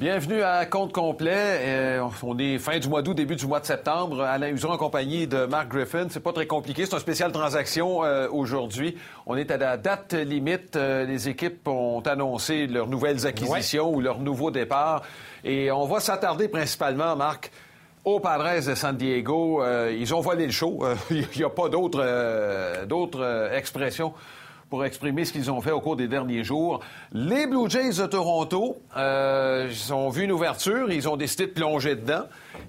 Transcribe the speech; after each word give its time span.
Bienvenue 0.00 0.42
à 0.42 0.64
Compte 0.64 0.94
complet. 0.94 1.58
Euh, 1.60 2.08
on 2.22 2.38
est 2.38 2.56
fin 2.56 2.78
du 2.78 2.88
mois 2.88 3.02
d'août, 3.02 3.12
début 3.12 3.36
du 3.36 3.46
mois 3.46 3.60
de 3.60 3.66
septembre. 3.66 4.22
Alain 4.22 4.48
Useron 4.48 4.72
en 4.72 4.78
compagnie 4.78 5.26
de 5.26 5.44
Mark 5.44 5.68
Griffin. 5.68 6.06
C'est 6.08 6.22
pas 6.22 6.32
très 6.32 6.46
compliqué. 6.46 6.86
C'est 6.86 6.94
un 6.94 7.00
spécial 7.00 7.32
transaction 7.32 8.02
euh, 8.02 8.26
aujourd'hui. 8.30 8.96
On 9.26 9.36
est 9.36 9.50
à 9.50 9.58
la 9.58 9.76
date 9.76 10.14
limite. 10.14 10.74
Euh, 10.76 11.04
les 11.04 11.28
équipes 11.28 11.68
ont 11.68 12.00
annoncé 12.00 12.66
leurs 12.66 12.86
nouvelles 12.86 13.26
acquisitions 13.26 13.94
ou 13.94 14.00
leurs 14.00 14.20
nouveaux 14.20 14.50
départs. 14.50 15.02
Et 15.44 15.70
on 15.70 15.84
va 15.84 16.00
s'attarder 16.00 16.48
principalement, 16.48 17.14
Marc, 17.14 17.50
aux 18.02 18.20
Padres 18.20 18.66
de 18.66 18.74
San 18.74 18.96
Diego. 18.96 19.62
ils 19.90 20.14
ont 20.14 20.20
volé 20.22 20.46
le 20.46 20.52
show. 20.52 20.82
Il 21.10 21.26
n'y 21.36 21.44
a 21.44 21.50
pas 21.50 21.68
d'autres 21.68 22.86
d'autres 22.86 23.50
expressions 23.52 24.14
pour 24.70 24.84
exprimer 24.84 25.24
ce 25.24 25.32
qu'ils 25.32 25.50
ont 25.50 25.60
fait 25.60 25.72
au 25.72 25.80
cours 25.80 25.96
des 25.96 26.06
derniers 26.06 26.44
jours. 26.44 26.80
Les 27.12 27.48
Blue 27.48 27.68
Jays 27.68 28.00
de 28.00 28.06
Toronto, 28.06 28.80
euh, 28.96 29.68
ils 29.68 29.92
ont 29.92 30.08
vu 30.08 30.22
une 30.22 30.32
ouverture, 30.32 30.90
ils 30.92 31.08
ont 31.08 31.16
décidé 31.16 31.48
de 31.48 31.52
plonger 31.52 31.96
dedans. 31.96 32.22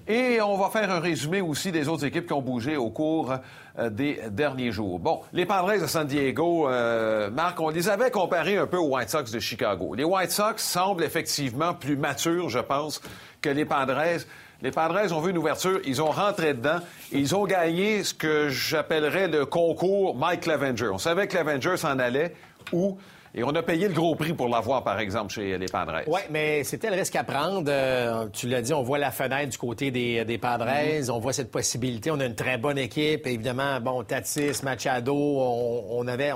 Et 0.08 0.40
on 0.42 0.56
va 0.56 0.68
faire 0.68 0.90
un 0.90 0.98
résumé 0.98 1.40
aussi 1.40 1.70
des 1.70 1.88
autres 1.88 2.04
équipes 2.04 2.26
qui 2.26 2.32
ont 2.32 2.42
bougé 2.42 2.76
au 2.76 2.90
cours 2.90 3.32
euh, 3.78 3.88
des 3.88 4.20
derniers 4.30 4.72
jours. 4.72 4.98
Bon, 4.98 5.20
les 5.32 5.46
Padres 5.46 5.80
de 5.80 5.86
San 5.86 6.06
Diego, 6.06 6.68
euh, 6.68 7.30
Marc, 7.30 7.60
on 7.60 7.68
les 7.68 7.88
avait 7.88 8.10
comparés 8.10 8.58
un 8.58 8.66
peu 8.66 8.78
aux 8.78 8.96
White 8.96 9.08
Sox 9.08 9.30
de 9.30 9.38
Chicago. 9.38 9.94
Les 9.94 10.04
White 10.04 10.32
Sox 10.32 10.54
semblent 10.58 11.04
effectivement 11.04 11.72
plus 11.72 11.96
matures, 11.96 12.48
je 12.48 12.58
pense, 12.58 13.00
que 13.40 13.48
les 13.48 13.64
Padres. 13.64 14.24
Les 14.62 14.70
Padres 14.70 15.12
ont 15.12 15.20
vu 15.20 15.30
une 15.30 15.38
ouverture, 15.38 15.80
ils 15.84 16.00
ont 16.00 16.10
rentré 16.10 16.54
dedans 16.54 16.78
et 17.10 17.18
ils 17.18 17.34
ont 17.34 17.44
gagné 17.46 18.04
ce 18.04 18.14
que 18.14 18.48
j'appellerais 18.48 19.26
le 19.26 19.44
concours 19.44 20.14
Mike 20.14 20.42
Clevenger. 20.42 20.90
On 20.92 20.98
savait 20.98 21.26
que 21.26 21.32
Clevenger 21.36 21.76
s'en 21.76 21.98
allait 21.98 22.32
où 22.72 22.96
et 23.34 23.42
on 23.42 23.48
a 23.50 23.62
payé 23.62 23.88
le 23.88 23.94
gros 23.94 24.14
prix 24.14 24.34
pour 24.34 24.48
l'avoir, 24.48 24.84
par 24.84 25.00
exemple, 25.00 25.32
chez 25.32 25.56
les 25.56 25.66
Padres. 25.66 26.02
Oui, 26.06 26.20
mais 26.30 26.64
c'était 26.64 26.90
le 26.90 26.96
risque 26.96 27.16
à 27.16 27.24
prendre. 27.24 27.64
Euh, 27.66 28.26
tu 28.30 28.46
l'as 28.46 28.60
dit, 28.60 28.74
on 28.74 28.82
voit 28.82 28.98
la 28.98 29.10
fenêtre 29.10 29.48
du 29.48 29.58
côté 29.58 29.90
des, 29.90 30.24
des 30.26 30.36
Padres. 30.36 30.68
On 31.08 31.18
voit 31.18 31.32
cette 31.32 31.50
possibilité. 31.50 32.10
On 32.10 32.20
a 32.20 32.26
une 32.26 32.34
très 32.34 32.58
bonne 32.58 32.76
équipe. 32.76 33.26
Évidemment, 33.26 33.80
bon, 33.80 34.02
Tatis, 34.04 34.60
Machado, 34.62 35.16
on, 35.16 36.06
avait... 36.08 36.32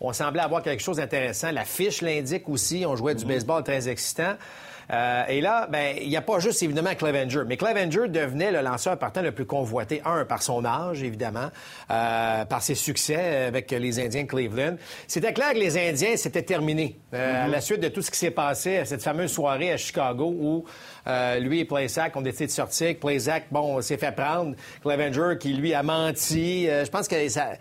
On, 0.00 0.12
semblait 0.12 0.42
avoir 0.42 0.62
quelque 0.62 0.82
chose 0.82 0.96
d'intéressant. 0.96 1.52
La 1.52 1.64
fiche 1.64 2.02
l'indique 2.02 2.48
aussi. 2.48 2.84
On 2.84 2.96
jouait 2.96 3.14
du 3.14 3.24
mm-hmm. 3.24 3.28
baseball 3.28 3.62
très 3.62 3.88
excitant. 3.88 4.34
Euh, 4.92 5.24
et 5.28 5.40
là, 5.40 5.68
ben, 5.70 5.96
il 6.00 6.08
n'y 6.08 6.16
a 6.16 6.22
pas 6.22 6.38
juste 6.38 6.62
évidemment 6.62 6.94
Clevenger, 6.94 7.42
mais 7.46 7.56
Clevenger 7.56 8.08
devenait 8.08 8.52
le 8.52 8.60
lanceur 8.60 8.98
partant 8.98 9.22
le 9.22 9.32
plus 9.32 9.46
convoité, 9.46 10.02
un, 10.04 10.24
par 10.24 10.42
son 10.42 10.64
âge, 10.64 11.02
évidemment, 11.02 11.50
euh, 11.90 12.44
par 12.44 12.62
ses 12.62 12.74
succès 12.74 13.46
avec 13.46 13.70
les 13.70 14.00
Indiens 14.00 14.22
de 14.22 14.28
Cleveland. 14.28 14.76
C'était 15.06 15.32
clair 15.32 15.52
que 15.52 15.58
les 15.58 15.78
Indiens, 15.78 16.16
c'était 16.16 16.42
terminé. 16.42 16.98
Euh, 17.14 17.44
à 17.44 17.48
la 17.48 17.60
suite 17.60 17.80
de 17.80 17.88
tout 17.88 18.02
ce 18.02 18.10
qui 18.10 18.18
s'est 18.18 18.30
passé 18.30 18.78
à 18.78 18.84
cette 18.84 19.02
fameuse 19.02 19.32
soirée 19.32 19.72
à 19.72 19.76
Chicago 19.76 20.34
où 20.36 20.64
lui 21.40 21.60
et 21.60 21.64
Playsack 21.64 22.16
ont 22.16 22.22
décidé 22.22 22.46
de 22.46 22.50
sortir. 22.50 22.96
Playsack, 22.98 23.46
bon, 23.50 23.80
s'est 23.82 23.96
fait 23.96 24.12
prendre. 24.12 24.54
Clevenger, 24.82 25.38
qui 25.38 25.52
lui 25.52 25.74
a 25.74 25.82
menti. 25.82 26.66
je 26.66 26.90
pense 26.90 27.08
que 27.08 27.28
ça, 27.28 27.52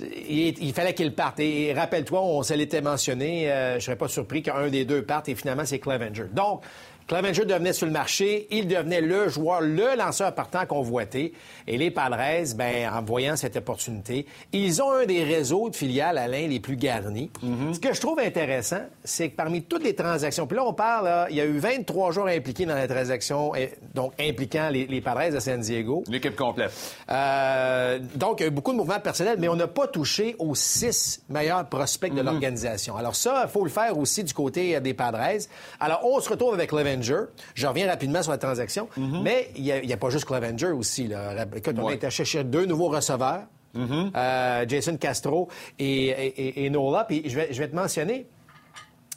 il, 0.00 0.72
fallait 0.74 0.94
qu'il 0.94 1.14
parte. 1.14 1.40
Et, 1.40 1.72
rappelle-toi, 1.72 2.20
on 2.20 2.42
se 2.42 2.54
l'était 2.54 2.82
mentionné. 2.82 3.50
je 3.74 3.80
serais 3.84 3.96
pas 3.96 4.08
surpris 4.08 4.42
qu'un 4.42 4.68
des 4.68 4.84
deux 4.84 5.02
parte 5.02 5.28
et 5.28 5.34
finalement, 5.34 5.64
c'est 5.64 5.78
Clevenger. 5.78 6.26
Donc, 6.32 6.62
Clevenger 7.08 7.44
devenait 7.44 7.72
sur 7.72 7.86
le 7.86 7.92
marché, 7.92 8.46
il 8.50 8.66
devenait 8.68 9.00
le 9.00 9.28
joueur, 9.28 9.60
le 9.60 9.96
lanceur 9.96 10.34
partant 10.34 10.66
convoité. 10.66 11.32
Et 11.66 11.78
les 11.78 11.90
Padres, 11.90 12.16
ben, 12.56 12.90
en 12.92 13.02
voyant 13.02 13.36
cette 13.36 13.56
opportunité, 13.56 14.26
ils 14.52 14.82
ont 14.82 14.92
un 14.92 15.06
des 15.06 15.24
réseaux 15.24 15.70
de 15.70 15.76
filiales, 15.76 16.18
Alain, 16.18 16.46
les 16.46 16.60
plus 16.60 16.76
garnis. 16.76 17.30
Mhm. 17.42 17.74
Ce 17.74 17.80
que 17.80 17.92
je 17.92 18.00
trouve 18.00 18.18
intéressant, 18.18 18.82
c'est 19.04 19.30
que 19.30 19.36
parmi 19.36 19.62
toutes 19.62 19.84
les 19.84 19.94
transactions, 19.94 20.46
puis 20.46 20.56
là, 20.56 20.64
on 20.64 20.74
parle, 20.74 21.26
il 21.30 21.36
y 21.36 21.40
a 21.40 21.44
eu 21.44 21.58
23 21.58 22.12
jours 22.12 22.26
impliqués 22.26 22.66
dans 22.66 22.74
la 22.74 22.88
transaction, 22.88 23.52
donc 23.94 24.12
impliquant 24.20 24.68
les, 24.70 24.86
les 24.86 25.00
Padres 25.00 25.32
de 25.34 25.40
San 25.40 25.60
Diego. 25.60 26.04
L'équipe 26.08 26.36
complète. 26.36 26.72
Euh, 27.10 27.98
donc, 28.14 28.40
il 28.40 28.44
y 28.44 28.46
a 28.46 28.48
eu 28.48 28.52
beaucoup 28.52 28.72
de 28.72 28.76
mouvements 28.76 29.00
personnels, 29.00 29.36
mais 29.38 29.48
on 29.48 29.56
n'a 29.56 29.68
pas 29.68 29.86
touché 29.86 30.36
aux 30.38 30.54
six 30.54 31.22
meilleurs 31.28 31.66
prospects 31.66 32.12
de 32.12 32.20
mhm. 32.20 32.26
l'organisation. 32.26 32.96
Alors 32.96 33.16
ça, 33.16 33.44
il 33.46 33.50
faut 33.50 33.64
le 33.64 33.70
faire 33.70 33.98
aussi 33.98 34.24
du 34.24 34.32
côté 34.32 34.78
des 34.80 34.94
Padres. 34.94 35.18
Alors, 35.80 36.00
on 36.04 36.20
se 36.20 36.28
retrouve 36.28 36.54
avec 36.54 36.70
Clevenger 36.70 36.91
je 37.00 37.66
reviens 37.66 37.88
rapidement 37.88 38.22
sur 38.22 38.32
la 38.32 38.38
transaction, 38.38 38.88
mhm. 38.96 39.22
mais 39.22 39.50
il 39.56 39.62
n'y 39.62 39.92
a, 39.92 39.96
pas 39.96 40.10
juste 40.10 40.24
Clevenger 40.24 40.72
aussi. 40.72 41.06
Là. 41.06 41.46
Écoute, 41.54 41.76
on 41.78 41.88
a 41.88 41.94
été 41.94 42.10
chercher 42.10 42.44
deux 42.44 42.66
nouveaux 42.66 42.88
receveurs, 42.88 43.44
mhm. 43.74 44.10
euh, 44.14 44.64
Jason 44.68 44.96
Castro 44.96 45.48
et, 45.78 46.68
Nola. 46.70 47.04
Puis 47.04 47.22
je 47.28 47.36
vais, 47.36 47.68
te 47.68 47.74
mentionner, 47.74 48.26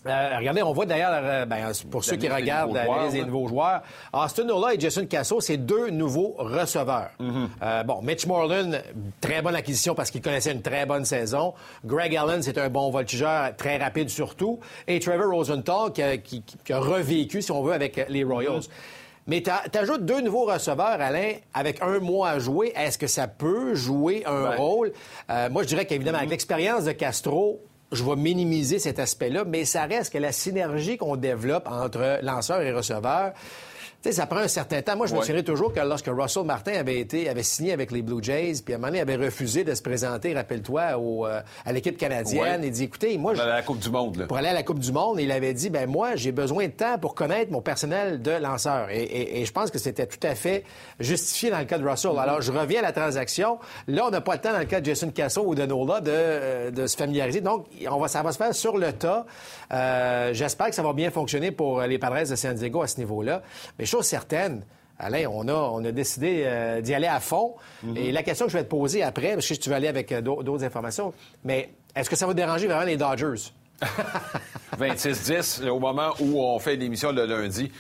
euh, 0.08 0.38
regardez, 0.38 0.62
on 0.62 0.74
voit 0.74 0.86
d'ailleurs, 0.86 1.12
euh, 1.14 1.46
ben, 1.46 1.72
pour 1.90 2.04
ceux 2.04 2.16
qui 2.16 2.30
regardent 2.30 2.80
les 3.12 3.24
nouveaux 3.24 3.48
joueurs, 3.48 3.82
Austin 4.14 4.48
Ola 4.50 4.74
et 4.74 4.80
Jason 4.80 5.06
Casso, 5.06 5.42
c'est 5.42 5.58
deux 5.58 5.90
nouveaux 5.90 6.36
receveurs. 6.38 7.10
Mhm. 7.20 7.50
bon, 7.86 8.02
Mitch 8.02 8.26
Moreland, 8.28 8.72
très 9.20 9.42
bonne 9.42 9.56
acquisition 9.56 9.96
parce 9.96 10.12
qu'il 10.12 10.22
connaissait 10.22 10.52
une 10.52 10.62
très 10.62 10.86
bonne 10.86 11.06
saison. 11.06 11.54
Greg 11.84 12.16
Allen, 12.16 12.44
c'est 12.44 12.58
un 12.58 12.70
bon 12.70 12.92
voltigeur, 12.92 13.56
très 13.56 13.78
rapide 13.78 14.10
surtout. 14.10 14.60
Et 14.88 15.00
Trevor 15.00 15.32
Rosenthal, 15.32 15.92
qui, 15.92 16.44
a 16.72 16.80
revécu, 16.80 17.42
si 17.42 17.52
on 17.52 17.64
veut, 17.64 17.74
avec 17.74 18.06
les 18.08 18.24
Royals. 18.24 18.56
Mhm. 18.56 18.64
Mais 19.28 19.42
tu 19.42 19.78
ajoutes 19.80 20.06
deux 20.06 20.22
nouveaux 20.22 20.46
receveurs, 20.46 21.02
Alain, 21.02 21.34
avec 21.56 21.82
un 21.82 21.98
mois 22.00 22.30
à 22.30 22.40
jouer. 22.40 22.74
Est-ce 22.76 23.00
que 23.00 23.08
ça 23.08 23.28
peut 23.28 23.74
jouer 23.74 24.24
un 24.28 24.56
rôle? 24.56 24.92
moi, 25.50 25.64
je 25.64 25.68
dirais 25.68 25.86
qu'évidemment, 25.86 26.18
avec 26.18 26.28
mhm. 26.28 26.34
l'expérience 26.34 26.84
de 26.84 26.92
Castro, 26.92 27.60
je 27.92 28.04
vais 28.04 28.16
minimiser 28.16 28.80
cet 28.80 29.00
aspect-là, 29.00 29.44
mais 29.46 29.66
ça 29.66 29.86
reste 29.86 30.14
que 30.14 30.18
la 30.18 30.32
synergie 30.32 30.98
qu'on 30.98 31.16
développe 31.16 31.68
entre 31.68 32.20
lanceurs 32.22 32.62
et 32.62 32.72
receveurs, 34.06 34.14
ça 34.14 34.26
prend 34.28 34.40
un 34.40 34.48
certain 34.48 34.82
temps. 34.82 34.96
Moi, 34.96 35.08
je 35.08 35.16
me 35.16 35.22
souviens 35.22 35.44
toujours 35.44 35.74
que 35.74 35.80
lorsque 35.80 36.08
Russell 36.08 36.44
Martin 36.44 36.74
avait 36.74 37.00
été, 37.00 37.30
avait 37.30 37.44
signé 37.44 37.74
avec 37.74 37.92
les 37.92 38.02
Blue 38.02 38.22
Jays, 38.22 38.62
puis 38.64 38.74
à 38.74 38.78
un 38.78 38.80
moment 38.80 38.88
donné, 38.88 39.02
avait 39.02 39.16
refusé 39.16 39.64
de 39.64 39.74
se 39.74 39.82
présenter, 39.82 40.34
rappelle-toi, 40.34 40.82
euh, 40.98 41.42
à 41.66 41.74
l'équipe 41.74 41.98
canadienne, 41.98 42.62
il 42.64 42.72
dit, 42.72 42.84
écoutez, 42.84 43.18
moi, 43.18 43.34
pour 43.34 43.42
aller 43.42 43.52
à 43.52 43.56
la 43.56 43.62
Coupe 43.64 43.80
du 43.80 43.90
Monde, 43.90 44.18
là. 44.18 44.26
pour 44.28 44.38
aller 44.38 44.48
à 44.48 44.54
la 44.54 44.64
Coupe 44.64 44.80
du 44.80 44.92
Monde, 44.92 45.20
il 45.20 45.32
avait 45.32 45.54
dit, 45.54 45.70
ben 45.70 45.90
moi, 45.90 46.16
j'ai 46.16 46.32
besoin 46.32 46.66
de 46.66 46.72
temps 46.72 46.98
pour 47.00 47.16
connaître 47.16 47.52
mon 47.52 47.62
personnel 47.62 48.22
de 48.22 48.32
lanceur. 48.32 48.88
Et, 48.92 49.44
je 49.46 49.52
pense 49.52 49.72
que 49.72 49.78
c'était 49.78 50.08
tout 50.08 50.26
à 50.26 50.36
fait 50.36 50.64
justifié 51.00 51.50
dans 51.52 51.60
le 51.60 51.66
cas 51.66 51.78
de 51.78 51.88
Russell. 51.88 52.18
Alors, 52.18 52.42
je 52.42 52.52
reviens 52.52 52.80
à 52.80 52.84
la 52.84 52.92
transaction. 52.92 53.60
Là, 53.88 54.06
on 54.08 54.10
n'a 54.10 54.22
pas 54.22 54.34
le 54.34 54.42
temps 54.42 54.52
dans 54.52 54.60
le 54.60 54.66
cas 54.66 54.82
de 54.82 54.86
Jason 54.86 55.10
Casso 55.10 55.44
ou 55.46 55.56
de 55.56 55.66
Nola 55.66 56.02
de, 56.02 56.12
euh, 56.12 56.72
de 56.72 56.88
se 56.88 56.98
familiariser. 56.98 57.42
Donc, 57.42 57.68
on 57.90 58.00
va, 58.00 58.08
ça 58.08 58.24
va 58.24 58.32
se 58.32 58.38
faire 58.38 58.54
sur 58.54 58.78
le 58.78 58.92
tas. 58.94 59.26
Euh, 59.72 60.34
j'espère 60.34 60.70
que 60.70 60.76
ça 60.76 60.84
va 60.84 60.94
bien 60.94 61.12
fonctionner 61.12 61.52
pour 61.52 61.82
les 61.82 61.98
Padres 61.98 62.30
de 62.30 62.36
San 62.36 62.56
Diego 62.56 62.82
à 62.82 62.88
ce 62.88 62.98
niveau-là. 62.98 63.42
Mais 63.80 63.86
chose 63.96 64.06
certaine, 64.06 64.64
Alain, 64.98 65.26
on 65.30 65.48
a, 65.48 65.54
on 65.54 65.84
a 65.84 65.92
décidé 65.92 66.44
euh, 66.46 66.82
d'y 66.82 66.94
aller 66.94 67.08
à 67.08 67.20
fond. 67.20 67.56
Mhm. 67.84 67.98
Et 67.98 68.12
la 68.12 68.24
question 68.24 68.46
que 68.46 68.52
je 68.52 68.58
vais 68.58 68.64
te 68.64 68.70
poser 68.70 69.04
après, 69.04 69.34
parce 69.34 69.48
que 69.48 69.54
tu 69.54 69.70
vas 69.70 69.76
aller 69.78 69.88
avec 69.88 70.12
euh, 70.12 70.22
d'autres 70.22 70.64
informations, 70.64 71.14
mais 71.44 71.70
est-ce 71.96 72.10
que 72.10 72.16
ça 72.16 72.26
va 72.28 72.34
déranger 72.34 72.68
vraiment 72.68 72.86
les 72.86 72.98
Dodgers? 72.98 73.52
26-10, 74.80 75.68
au 75.68 75.80
moment 75.80 76.14
où 76.20 76.42
on 76.42 76.60
fait 76.60 76.76
l'émission 76.76 77.12
le 77.12 77.26
lundi. 77.26 77.72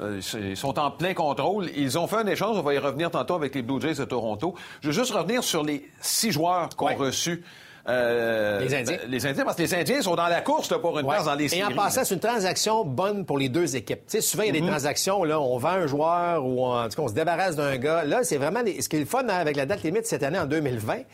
Euh, 0.00 0.20
ils 0.34 0.56
sont 0.56 0.78
en 0.78 0.90
plein 0.90 1.12
contrôle. 1.12 1.68
Ils 1.76 1.98
ont 1.98 2.06
fait 2.06 2.16
un 2.16 2.26
échange, 2.26 2.56
on 2.56 2.62
va 2.62 2.72
y 2.72 2.78
revenir 2.78 3.10
tantôt 3.10 3.34
avec 3.34 3.54
les 3.54 3.60
Blue 3.60 3.80
Jays 3.80 3.94
de 3.94 4.04
Toronto. 4.04 4.54
Je 4.80 4.88
veux 4.88 4.94
juste 4.94 5.12
revenir 5.12 5.44
sur 5.44 5.62
les 5.62 5.86
six 6.00 6.32
joueurs 6.32 6.70
qu'on 6.70 6.94
reçus 6.96 7.44
euh, 7.88 8.60
les 8.60 8.74
Indiens. 8.74 8.98
Les 9.08 9.26
Indiens, 9.26 9.44
parce 9.44 9.56
que 9.56 9.62
les 9.62 9.74
Indiens 9.74 10.02
sont 10.02 10.14
dans 10.14 10.28
la 10.28 10.40
course 10.40 10.68
pour 10.80 10.98
une 10.98 11.06
place 11.06 11.24
dans 11.24 11.34
les 11.34 11.48
séries. 11.48 11.62
Et 11.62 11.64
en 11.64 11.76
passant, 11.76 12.04
c'est 12.04 12.14
une 12.14 12.20
transaction 12.20 12.84
bonne 12.84 13.24
pour 13.24 13.38
les 13.38 13.48
deux 13.48 13.74
équipes. 13.74 14.06
Tu 14.06 14.18
sais, 14.18 14.20
souvent, 14.20 14.44
il 14.44 14.46
y 14.46 14.50
a 14.50 14.52
des 14.52 14.60
mhm. 14.60 14.68
transactions, 14.68 15.24
là, 15.24 15.40
on 15.40 15.58
vend 15.58 15.70
un 15.70 15.86
joueur 15.86 16.46
ou 16.46 16.64
en 16.64 16.88
tout 16.88 16.96
cas, 16.96 17.02
on 17.02 17.08
se 17.08 17.14
débarrasse 17.14 17.56
d'un 17.56 17.76
gars. 17.76 18.04
Là, 18.04 18.20
c'est 18.22 18.36
vraiment... 18.36 18.60
Ce 18.60 18.88
qui 18.88 18.96
est 18.96 19.00
le 19.00 19.06
fun 19.06 19.24
hein, 19.24 19.36
avec 19.36 19.56
la 19.56 19.66
date 19.66 19.82
limite 19.82 20.06
cette 20.06 20.22
année, 20.22 20.38
en 20.38 20.46
2020, 20.46 20.94
il 20.94 20.98
y 20.98 21.02
a 21.02 21.04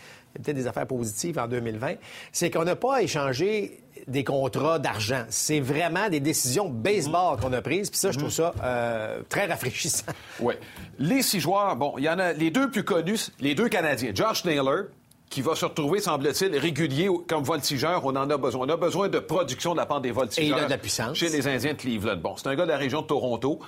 peut-être 0.45 0.57
des 0.57 0.67
affaires 0.67 0.87
positives 0.87 1.39
en 1.39 1.49
2020, 1.49 1.95
c'est 2.33 2.51
qu'on 2.51 2.65
n'a 2.65 2.77
pas 2.77 3.03
échangé 3.03 3.81
des 4.07 4.25
contrats 4.25 4.79
d'argent. 4.79 5.25
C'est 5.31 5.61
vraiment 5.61 6.09
des 6.11 6.21
décisions 6.21 6.69
baseball 6.69 7.37
mhm. 7.37 7.41
qu'on 7.41 7.53
a 7.55 7.63
prises. 7.63 7.89
Puis 7.89 7.99
ça, 7.99 8.13
je 8.13 8.19
trouve 8.19 8.31
ça 8.31 8.53
euh, 8.63 9.21
très 9.29 9.47
rafraîchissant. 9.47 10.05
Oui. 10.41 10.55
Les 10.99 11.23
six 11.23 11.41
joueurs, 11.41 11.77
bon, 11.77 11.95
il 11.97 12.05
y 12.05 12.11
en 12.11 12.19
a 12.19 12.33
les 12.35 12.51
deux 12.51 12.71
plus 12.71 12.85
connus, 12.85 13.31
les 13.41 13.55
deux 13.55 13.69
Canadiens. 13.69 14.11
Josh 14.15 14.45
Naylor, 14.45 14.85
qui 15.31 15.43
va 15.43 15.55
se 15.55 15.65
retrouver, 15.65 16.01
semble-t-il, 16.01 16.57
régulier 16.57 17.09
comme 17.29 17.45
voltigeur. 17.45 18.05
On 18.05 18.17
en 18.17 18.31
a 18.31 18.37
besoin. 18.37 18.67
On 18.67 18.71
a 18.71 18.77
besoin 18.77 19.09
de 19.09 19.19
production 19.19 19.73
de 19.73 19.79
la 19.79 19.87
part 19.87 20.01
des 20.01 20.11
voltigeurs. 20.11 20.57
Et 20.57 20.61
il 20.61 20.65
a 20.65 20.67
de 20.67 20.71
la 20.71 20.79
puissance. 20.79 21.17
Chez 21.17 21.29
les 21.29 21.47
Indiens 21.47 21.73
de 21.73 21.79
Cleveland. 21.79 22.17
Bon, 22.17 22.37
c'est 22.37 22.49
un 22.49 22.55
gars 22.55 22.65
de 22.65 22.71
la 22.71 22.77
région 22.77 23.03
de 23.03 23.07
Toronto. 23.07 23.61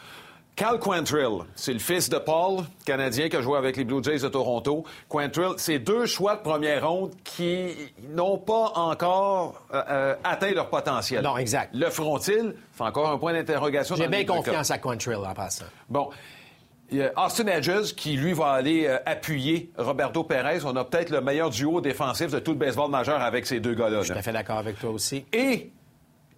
Cal 0.56 0.78
Quantrill, 0.78 1.44
c'est 1.54 1.72
le 1.72 1.78
fils 1.78 2.10
de 2.10 2.18
Paul, 2.18 2.64
Canadien 2.84 3.28
qui 3.30 3.36
a 3.36 3.40
joué 3.40 3.56
avec 3.56 3.76
les 3.78 3.84
Blue 3.84 4.02
Jays 4.02 4.18
de 4.18 4.28
Toronto. 4.28 4.84
Quantrill, 5.08 5.54
c'est 5.56 5.78
deux 5.78 6.04
choix 6.04 6.36
de 6.36 6.42
première 6.42 6.86
ronde 6.86 7.12
qui 7.24 7.68
n'ont 8.10 8.36
pas 8.36 8.72
encore 8.74 9.62
euh, 9.72 9.82
euh, 9.88 10.14
atteint 10.22 10.50
leur 10.50 10.68
potentiel. 10.68 11.22
Non, 11.22 11.38
exact. 11.38 11.70
Le 11.74 11.88
feront-ils? 11.88 12.54
Fait 12.72 12.84
encore 12.84 13.08
un 13.08 13.16
point 13.16 13.32
d'interrogation. 13.32 13.96
J'ai 13.96 14.08
bien 14.08 14.24
confiance 14.24 14.70
à 14.70 14.78
Quantrill 14.78 15.16
en 15.16 15.32
passant. 15.32 15.64
Bon. 15.88 16.10
Austin 17.16 17.46
Edges, 17.46 17.94
qui 17.94 18.16
lui 18.16 18.32
va 18.32 18.52
aller 18.52 18.86
euh, 18.86 18.98
appuyer 19.06 19.70
Roberto 19.76 20.24
Perez. 20.24 20.60
On 20.64 20.74
a 20.76 20.84
peut-être 20.84 21.10
le 21.10 21.20
meilleur 21.20 21.50
duo 21.50 21.80
défensif 21.80 22.30
de 22.30 22.38
tout 22.38 22.52
le 22.52 22.58
baseball 22.58 22.90
majeur 22.90 23.20
avec 23.22 23.46
ces 23.46 23.60
deux 23.60 23.74
gars-là. 23.74 23.98
Je 23.98 24.04
suis 24.04 24.12
tout 24.12 24.18
à 24.18 24.22
fait 24.22 24.32
d'accord 24.32 24.58
avec 24.58 24.78
toi 24.78 24.90
aussi. 24.90 25.24
Et 25.32 25.70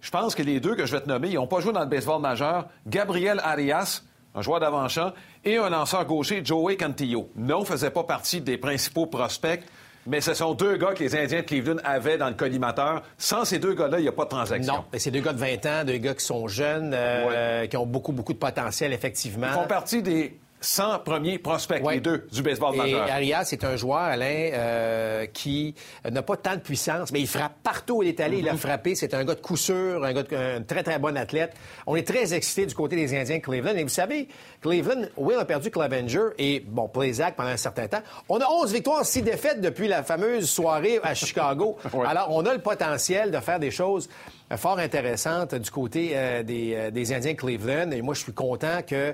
je 0.01 0.11
pense 0.11 0.35
que 0.35 0.43
les 0.43 0.59
deux 0.59 0.75
que 0.75 0.85
je 0.85 0.91
vais 0.91 1.01
te 1.01 1.07
nommer, 1.07 1.29
ils 1.29 1.35
n'ont 1.35 1.47
pas 1.47 1.59
joué 1.59 1.73
dans 1.73 1.81
le 1.81 1.87
baseball 1.87 2.21
majeur. 2.21 2.67
Gabriel 2.87 3.39
Arias, 3.43 4.03
un 4.35 4.41
joueur 4.41 4.59
d'avant-champ, 4.59 5.13
et 5.45 5.57
un 5.57 5.69
lanceur 5.69 6.05
gaucher, 6.05 6.41
Joey 6.43 6.77
Cantillo. 6.77 7.29
Non, 7.35 7.61
ne 7.61 7.65
faisait 7.65 7.91
pas 7.91 8.03
partie 8.03 8.41
des 8.41 8.57
principaux 8.57 9.05
prospects. 9.05 9.63
Mais 10.05 10.19
ce 10.19 10.33
sont 10.33 10.53
deux 10.53 10.75
gars 10.75 10.93
que 10.93 11.03
les 11.03 11.15
Indiens 11.15 11.39
de 11.39 11.45
Cleveland 11.45 11.77
avaient 11.83 12.17
dans 12.17 12.27
le 12.27 12.33
collimateur. 12.33 13.03
Sans 13.17 13.45
ces 13.45 13.59
deux 13.59 13.73
gars-là, 13.73 13.99
il 13.99 14.01
n'y 14.01 14.09
a 14.09 14.11
pas 14.11 14.25
de 14.25 14.29
transaction. 14.29 14.73
Non, 14.73 14.83
mais 14.91 14.99
c'est 14.99 15.11
deux 15.11 15.21
gars 15.21 15.31
de 15.31 15.39
20 15.39 15.65
ans, 15.65 15.83
deux 15.85 15.97
gars 15.97 16.13
qui 16.13 16.25
sont 16.25 16.47
jeunes, 16.47 16.91
euh, 16.93 17.65
qui 17.67 17.77
ont 17.77 17.85
beaucoup, 17.85 18.11
beaucoup 18.11 18.33
de 18.33 18.37
potentiel, 18.37 18.91
effectivement. 18.91 19.47
Ils 19.47 19.53
font 19.53 19.67
partie 19.67 20.03
des 20.03 20.37
100 20.63 20.99
premiers 20.99 21.39
prospects, 21.39 21.81
les 21.91 21.99
deux, 21.99 22.27
du 22.31 22.41
baseball 22.41 22.75
majeur. 22.75 23.07
Et 23.07 23.11
Arias 23.11 23.49
est 23.51 23.63
un 23.63 23.75
joueur, 23.75 23.99
Alain, 23.99 24.49
euh, 24.53 25.25
qui 25.25 25.75
n'a 26.09 26.21
pas 26.21 26.37
tant 26.37 26.55
de 26.55 26.61
puissance, 26.61 27.11
mais 27.11 27.19
il 27.19 27.27
frappe 27.27 27.55
partout 27.61 27.97
où 27.97 28.03
il 28.03 28.09
est 28.09 28.19
allé. 28.19 28.39
Il 28.39 28.49
a 28.49 28.53
mhm. 28.53 28.57
frappé. 28.57 28.95
C'est 28.95 29.13
un 29.13 29.23
gars 29.25 29.35
de 29.35 29.41
coup 29.41 29.57
sûr, 29.57 30.03
un 30.03 30.13
gars 30.13 30.23
de, 30.23 30.35
un 30.35 30.61
très, 30.63 30.83
très 30.83 30.99
bon 30.99 31.15
athlète. 31.17 31.53
On 31.85 31.95
est 31.95 32.07
très 32.07 32.33
excités 32.33 32.65
du 32.65 32.73
côté 32.73 32.95
des 32.95 33.13
Indiens 33.15 33.37
de 33.37 33.41
Cleveland. 33.41 33.75
Et 33.75 33.83
vous 33.83 33.89
savez, 33.89 34.27
Cleveland, 34.61 35.07
Will 35.17 35.37
a 35.37 35.45
perdu 35.45 35.69
Clevenger 35.69 36.29
et, 36.37 36.61
bon, 36.61 36.87
Plazak 36.87 37.35
pendant 37.35 37.49
un 37.49 37.57
certain 37.57 37.87
temps. 37.87 38.01
On 38.29 38.39
a 38.39 38.47
11 38.49 38.73
victoires, 38.73 39.05
6 39.05 39.21
défaites 39.21 39.61
depuis 39.61 39.87
la 39.87 40.03
fameuse 40.03 40.49
soirée 40.49 40.99
à 41.03 41.13
Chicago. 41.13 41.77
Alors, 42.05 42.29
on 42.31 42.45
a 42.45 42.53
le 42.53 42.61
potentiel 42.61 43.31
de 43.31 43.39
faire 43.39 43.59
des 43.59 43.71
choses 43.71 44.09
fort 44.57 44.79
intéressante 44.79 45.55
du 45.55 45.69
côté 45.69 46.11
euh, 46.13 46.43
des, 46.43 46.73
euh, 46.75 46.91
des, 46.91 47.13
Indiens 47.13 47.35
Cleveland. 47.35 47.91
Et 47.91 48.01
moi, 48.01 48.13
je 48.13 48.21
suis 48.21 48.33
content 48.33 48.81
que 48.85 49.13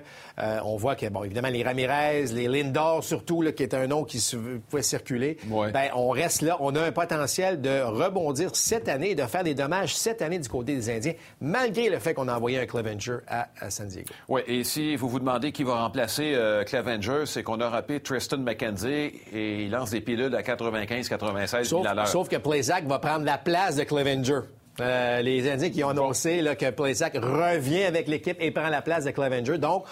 on 0.64 0.78
voit 0.78 0.96
que, 0.96 1.08
bon, 1.08 1.24
évidemment, 1.24 1.50
les 1.50 1.64
Ramirez, 1.64 2.28
les 2.34 2.48
Lindor 2.48 3.04
surtout, 3.04 3.42
là, 3.42 3.52
qui 3.52 3.64
est 3.64 3.74
un 3.74 3.88
nom 3.88 4.04
qui 4.06 4.24
pouvait 4.70 4.84
circuler, 4.84 5.38
ben, 5.46 5.90
on 5.96 6.10
reste 6.10 6.42
là. 6.42 6.58
On 6.60 6.76
a 6.76 6.82
un 6.82 6.92
potentiel 6.92 7.62
de 7.62 7.82
rebondir 7.82 8.56
cette 8.56 8.88
année, 8.88 9.16
de 9.16 9.24
faire 9.24 9.44
des 9.44 9.54
dommages 9.54 9.96
cette 9.96 10.22
année 10.22 10.40
du 10.40 10.48
côté 10.48 10.76
des 10.76 10.90
Indiens, 10.90 11.14
malgré 11.42 11.90
le 11.90 12.00
fait 12.00 12.14
qu'on 12.14 12.28
a 12.30 12.36
envoyé 12.36 12.60
un 12.60 12.66
Clevenger 12.66 13.18
à, 13.28 13.48
San 13.70 13.88
Diego. 13.88 14.14
Oui, 14.30 14.42
et 14.48 14.64
si 14.64 14.96
vous 14.96 15.10
vous 15.10 15.20
demandez 15.20 15.52
qui 15.52 15.64
va 15.64 15.76
remplacer 15.76 16.38
Clevenger, 16.66 17.24
c'est 17.26 17.44
qu'on 17.44 17.60
a 17.60 17.70
rappelé 17.70 18.00
Tristan 18.00 18.38
McKenzie 18.38 19.12
et 19.34 19.64
il 19.64 19.72
lance 19.72 19.92
des 19.92 20.02
pilules 20.02 20.34
à 20.36 20.42
95-96 20.42 21.64
sauf, 21.64 21.88
sauf 22.06 22.30
que 22.30 22.38
Plezak 22.38 22.86
va 22.86 23.00
prendre 23.00 23.26
la 23.26 23.38
place 23.38 23.76
de 23.76 23.84
Clevenger. 23.84 24.42
Euh, 24.82 25.22
les 25.22 25.50
Indiens 25.50 25.70
qui 25.70 25.84
ont 25.84 25.90
annoncé 25.90 26.44
que 26.58 26.70
Plesac 26.72 27.16
revient 27.16 27.84
avec 27.84 28.08
l'équipe 28.08 28.38
et 28.40 28.52
prend 28.52 28.70
la 28.70 28.82
place 28.82 29.06
de 29.06 29.12
Clevenger. 29.12 29.58
Donc, 29.58 29.86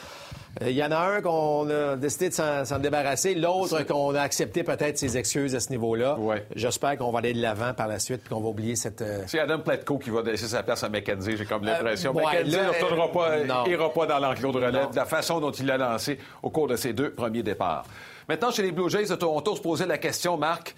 il 0.61 0.67
euh, 0.67 0.71
y 0.71 0.83
en 0.83 0.91
a 0.91 0.97
un 0.97 1.21
qu'on 1.21 1.69
a 1.69 1.95
décidé 1.95 2.29
de 2.29 2.33
s'en 2.33 2.79
débarrasser, 2.79 3.35
l'autre 3.35 3.83
qu'on 3.83 4.15
a 4.15 4.21
accepté 4.21 4.63
peut-être 4.63 4.97
ses 4.97 5.17
excuses 5.17 5.53
à 5.55 5.59
ce 5.59 5.69
niveau-là. 5.69 6.17
J'espère 6.55 6.97
qu'on 6.97 7.11
va 7.11 7.19
aller 7.19 7.33
de 7.33 7.41
l'avant 7.41 7.73
par 7.73 7.87
la 7.87 7.99
suite 7.99 8.21
et 8.25 8.29
qu'on 8.29 8.41
va 8.41 8.49
oublier 8.49 8.75
cette. 8.75 9.01
Euh, 9.01 9.23
C'est 9.27 9.39
Adam 9.39 9.59
Pletko 9.59 9.97
qui 9.99 10.09
va 10.09 10.21
laisser 10.21 10.47
sa 10.47 10.63
place 10.63 10.83
à 10.83 10.89
McKenzie, 10.89 11.37
j'ai 11.37 11.45
comme 11.45 11.63
l'impression. 11.63 12.13
McKenzie 12.13 12.57
ne 12.57 13.69
ira 13.69 13.93
pas, 13.93 14.05
dans 14.07 14.19
l'enclos 14.19 14.51
de 14.51 14.57
relève 14.57 14.91
de 14.91 14.95
la 14.95 15.05
façon 15.05 15.39
dont 15.39 15.51
il 15.51 15.65
l'a 15.65 15.77
lancé 15.77 16.17
au 16.41 16.49
cours 16.49 16.67
de 16.67 16.75
ses 16.75 16.93
deux 16.93 17.11
premiers 17.11 17.43
départs. 17.43 17.85
Maintenant, 18.27 18.51
chez 18.51 18.63
les 18.63 18.71
Blue 18.71 18.89
Jays 18.89 19.05
de 19.05 19.15
Toronto, 19.15 19.55
se 19.55 19.61
posait 19.61 19.85
la 19.85 19.97
question, 19.97 20.37
Marc, 20.37 20.75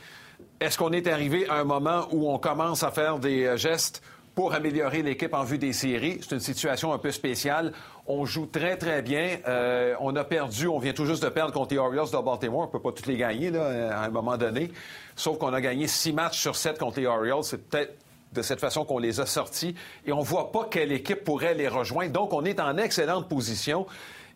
est-ce 0.60 0.78
qu'on 0.78 0.92
est 0.92 1.08
arrivé 1.08 1.48
à 1.50 1.56
un 1.56 1.64
moment 1.64 2.08
où 2.12 2.30
on 2.30 2.38
commence 2.38 2.84
à 2.84 2.92
faire 2.92 3.20
des 3.20 3.46
euh, 3.46 3.58
gestes 3.58 4.02
pour 4.36 4.54
améliorer 4.54 5.02
l'équipe 5.02 5.34
en 5.34 5.44
vue 5.44 5.58
des 5.58 5.74
séries? 5.74 6.20
C'est 6.22 6.36
une 6.36 6.42
situation 6.42 6.94
un 6.94 6.98
peu 6.98 7.12
spéciale. 7.12 7.74
On 8.08 8.26
joue 8.26 8.46
très, 8.46 8.78
très 8.78 9.02
bien. 9.02 9.38
Euh, 9.48 9.96
on 10.00 10.16
a 10.16 10.24
perdu, 10.24 10.68
on 10.68 10.80
vient 10.80 10.94
tout 10.94 11.06
juste 11.06 11.24
de 11.24 11.30
perdre 11.30 11.54
contre 11.54 11.74
les 11.74 11.80
Orioles 11.80 12.10
de 12.12 12.18
Baltimore. 12.18 12.62
On 12.62 12.66
ne 12.66 12.72
peut 12.72 12.82
pas 12.82 12.92
toutes 12.92 13.08
les 13.08 13.18
gagner 13.18 13.52
là, 13.52 13.98
à 14.02 14.06
un 14.06 14.10
moment 14.10 14.38
donné. 14.38 14.72
Sauf 15.16 15.38
qu'on 15.38 15.54
a 15.54 15.62
gagné 15.62 15.88
six 15.88 16.14
matchs 16.14 16.40
sur 16.40 16.56
sept 16.56 16.78
contre 16.78 17.00
les 17.00 17.06
Orioles. 17.06 17.44
C'est 17.44 17.70
peut-être 17.70 17.98
de 18.34 18.42
cette 18.42 18.60
façon 18.60 18.86
qu'on 18.86 19.00
les 19.00 19.20
a 19.20 19.26
sortis. 19.26 19.76
Et 20.06 20.12
on 20.12 20.20
ne 20.20 20.26
voit 20.26 20.52
pas 20.52 20.68
quelle 20.70 20.92
équipe 20.92 21.24
pourrait 21.24 21.56
les 21.56 21.68
rejoindre. 21.68 22.12
Donc, 22.12 22.34
on 22.34 22.46
est 22.46 22.60
en 22.60 22.78
excellente 22.78 23.28
position. 23.28 23.88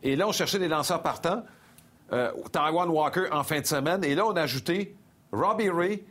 Et 0.01 0.15
là, 0.15 0.27
on 0.27 0.31
cherchait 0.31 0.59
des 0.59 0.67
lanceurs 0.67 1.01
partants. 1.01 1.43
Euh, 2.11 2.31
Taiwan 2.51 2.89
Walker 2.89 3.25
en 3.31 3.43
fin 3.43 3.59
de 3.59 3.65
semaine. 3.65 4.03
Et 4.03 4.15
là, 4.15 4.25
on 4.25 4.33
a 4.33 4.41
ajouté 4.41 4.95
Robbie 5.31 5.69
Ray, 5.69 6.03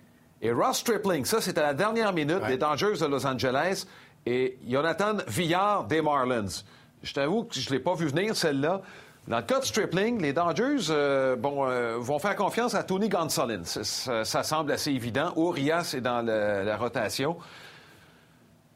et 0.42 0.52
Ross 0.52 0.78
Stripling, 0.78 1.24
ça, 1.24 1.40
c'était 1.40 1.60
à 1.60 1.68
la 1.68 1.74
dernière 1.74 2.12
minute 2.12 2.44
des 2.48 2.58
Dodgers 2.58 2.98
de 3.00 3.06
Los 3.06 3.24
Angeles. 3.24 3.86
Et 4.26 4.58
Jonathan 4.68 5.16
Villard 5.28 5.84
des 5.84 6.02
Marlins. 6.02 6.62
Je 7.02 7.12
t'avoue 7.12 7.44
que 7.44 7.58
je 7.58 7.68
ne 7.68 7.74
l'ai 7.74 7.80
pas 7.80 7.94
vu 7.94 8.06
venir, 8.06 8.36
celle-là. 8.36 8.82
Dans 9.28 9.36
le 9.36 9.42
cas 9.44 9.60
de 9.60 9.64
Stripling, 9.64 10.20
les 10.20 10.32
Dodgers 10.32 10.90
euh, 10.90 11.36
bon, 11.36 11.68
euh, 11.68 11.96
vont 11.98 12.18
faire 12.18 12.34
confiance 12.34 12.74
à 12.74 12.82
Tony 12.82 13.08
Gonsolin. 13.08 13.62
Ça, 13.64 14.42
semble 14.42 14.72
assez 14.72 14.90
évident. 14.90 15.32
Urias 15.36 15.94
est 15.96 16.00
dans 16.00 16.22
la 16.24 16.76
rotation. 16.76 17.36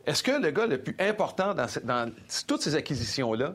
Est-ce 0.07 0.23
que 0.23 0.41
le 0.41 0.53
gars 0.53 0.67
le 0.67 0.81
plus 0.81 0.97
important 1.01 1.53
dans, 1.53 1.67
dans 1.83 2.13
toutes 2.47 2.63
ces 2.63 2.77
acquisitions-là, 2.77 3.55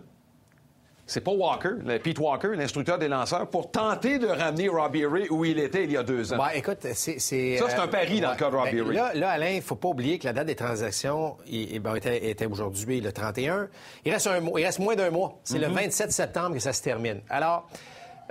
c'est 1.06 1.22
pas 1.22 1.32
Walker, 1.32 1.74
Pete 2.04 2.20
Walker, 2.20 2.50
l'instructeur 2.56 2.98
des 2.98 3.08
lanceurs, 3.08 3.48
pour 3.48 3.72
tenter 3.72 4.20
de 4.20 4.28
ramener 4.28 4.70
Robbie 4.70 5.06
Ray 5.06 5.28
où 5.30 5.44
il 5.44 5.60
était 5.60 5.84
il 5.84 5.92
y 5.92 5.98
a 5.98 6.04
deux 6.04 6.34
ans. 6.34 6.38
Ben, 6.38 6.50
écoute, 6.56 6.80
c'est... 6.94 7.20
Ça, 7.20 7.70
c'est 7.70 7.76
un 7.76 7.88
pari 7.88 8.22
dans 8.22 8.32
le 8.32 8.38
cas 8.38 8.50
de 8.50 8.56
Robbie 8.56 8.78
ben, 8.78 8.88
Ray. 8.88 8.96
Là, 8.96 9.12
là, 9.14 9.30
Alain, 9.32 9.52
il 9.52 9.62
faut 9.62 9.76
pas 9.76 9.90
oublier 9.90 10.20
que 10.20 10.26
la 10.26 10.34
date 10.34 10.48
des 10.48 10.56
transactions 10.56 11.38
ben, 11.50 11.96
était, 11.96 12.46
aujourd'hui 12.46 13.02
le 13.02 13.12
31. 13.12 13.68
Il 14.06 14.14
reste, 14.14 14.28
un, 14.28 14.42
il 14.58 14.66
reste 14.66 14.80
moins 14.80 14.96
d'un 14.96 15.10
mois. 15.10 15.40
C'est 15.44 15.60
le 15.60 15.68
27 15.68 16.08
mm-hmm. 16.08 16.12
septembre 16.12 16.54
que 16.56 16.62
ça 16.62 16.74
se 16.74 16.82
termine. 16.82 17.22
Alors, 17.30 17.68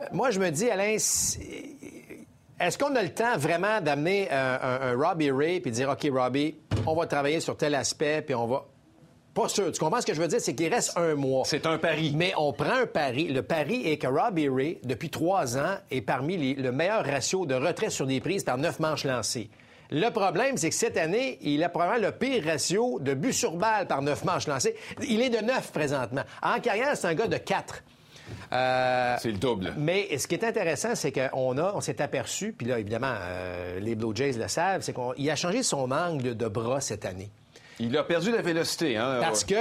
euh, 0.01 0.05
moi, 0.13 0.31
je 0.31 0.41
me 0.41 0.51
dis, 0.51 0.71
Alain, 0.71 0.97
est-ce 2.61 2.79
qu'on 2.79 2.95
a 2.95 3.03
le 3.03 3.11
temps 3.11 3.37
vraiment 3.37 3.81
d'amener 3.81 4.31
un, 4.31 4.95
Robbie 4.97 5.31
Ray 5.31 5.61
puis 5.61 5.71
de 5.71 5.77
dire, 5.77 5.89
OK, 5.89 6.07
Robbie, 6.13 6.57
on 6.87 6.95
va 6.95 7.07
travailler 7.07 7.41
sur 7.41 7.57
tel 7.57 7.75
aspect, 7.75 8.23
puis 8.23 8.35
on 8.35 8.47
va 8.47 8.65
pas 9.35 9.49
sûr. 9.49 9.71
Tu 9.73 9.79
comprends 9.79 10.01
ce 10.01 10.07
que 10.07 10.15
je 10.15 10.21
veux 10.21 10.29
dire? 10.29 10.41
C'est 10.41 10.55
qu'il 10.55 10.73
reste 10.73 10.97
un 10.97 11.15
mois. 11.15 11.45
C'est 11.45 11.67
un 11.67 11.79
pari. 11.79 12.13
Mais 12.17 12.33
on 12.37 12.53
prend 12.53 12.83
un 12.83 12.87
pari. 12.87 13.29
Le 13.29 13.43
pari 13.43 13.87
est 13.87 13.99
que 13.99 14.07
Robbie 14.07 14.49
Ray, 14.49 14.79
depuis 14.85 15.11
trois 15.11 15.57
ans, 15.57 15.77
est 15.91 16.01
parmi 16.01 16.37
les, 16.37 16.55
le 16.55 16.73
meilleur 16.73 17.05
ratio 17.05 17.47
de 17.47 17.55
retrait 17.55 17.91
sur 17.91 18.07
des 18.07 18.21
prises 18.21 18.45
par 18.45 18.59
neuf 18.59 18.81
manches 18.81 19.05
lancées. 19.05 19.51
Le 19.93 20.09
problème, 20.11 20.57
c'est 20.57 20.69
que 20.69 20.75
cette 20.75 20.97
année, 20.97 21.39
il 21.43 21.65
a 21.65 21.69
probablement 21.69 22.07
le 22.07 22.13
pire 22.13 22.45
ratio 22.45 23.01
de 23.01 23.15
but 23.15 23.33
sur 23.33 23.57
balle 23.57 23.89
par 23.89 24.03
neuf 24.03 24.25
manches 24.25 24.47
lancées. 24.47 24.77
Il 25.09 25.21
est 25.21 25.31
de 25.31 25.45
neuf 25.45 25.73
présentement. 25.73 26.23
En 26.43 26.61
carrière, 26.61 26.97
c'est 26.97 27.09
un 27.09 27.15
gars 27.15 27.27
de 27.27 27.39
quatre. 27.39 27.83
Euh, 28.53 29.17
c'est 29.21 29.33
le 29.33 29.39
double. 29.39 29.75
Mais 29.77 30.17
ce 30.17 30.29
qui 30.29 30.37
est 30.37 30.45
intéressant, 30.45 30.95
c'est 30.95 31.11
qu'on 31.11 31.59
a, 31.59 31.73
on 31.75 31.81
s'est 31.81 32.01
aperçu, 32.01 32.53
puis 32.53 32.69
là, 32.69 32.79
évidemment, 32.79 33.15
euh, 33.21 33.81
les 33.81 33.97
Blue 33.97 34.15
Jays 34.15 34.33
le 34.33 34.47
savent, 34.47 34.83
c'est 34.83 34.95
qu'il 34.95 35.29
a 35.29 35.35
changé 35.37 35.65
son 35.65 35.91
angle 35.91 36.37
de 36.37 36.49
bras 36.49 36.81
cette 36.81 37.05
année. 37.05 37.31
Il 37.83 37.97
a 37.97 38.05
perdu 38.05 38.31
la 38.31 38.43
vélocité. 38.43 38.97
Hein? 38.99 39.19
Parce 39.21 39.43
qu'il 39.43 39.57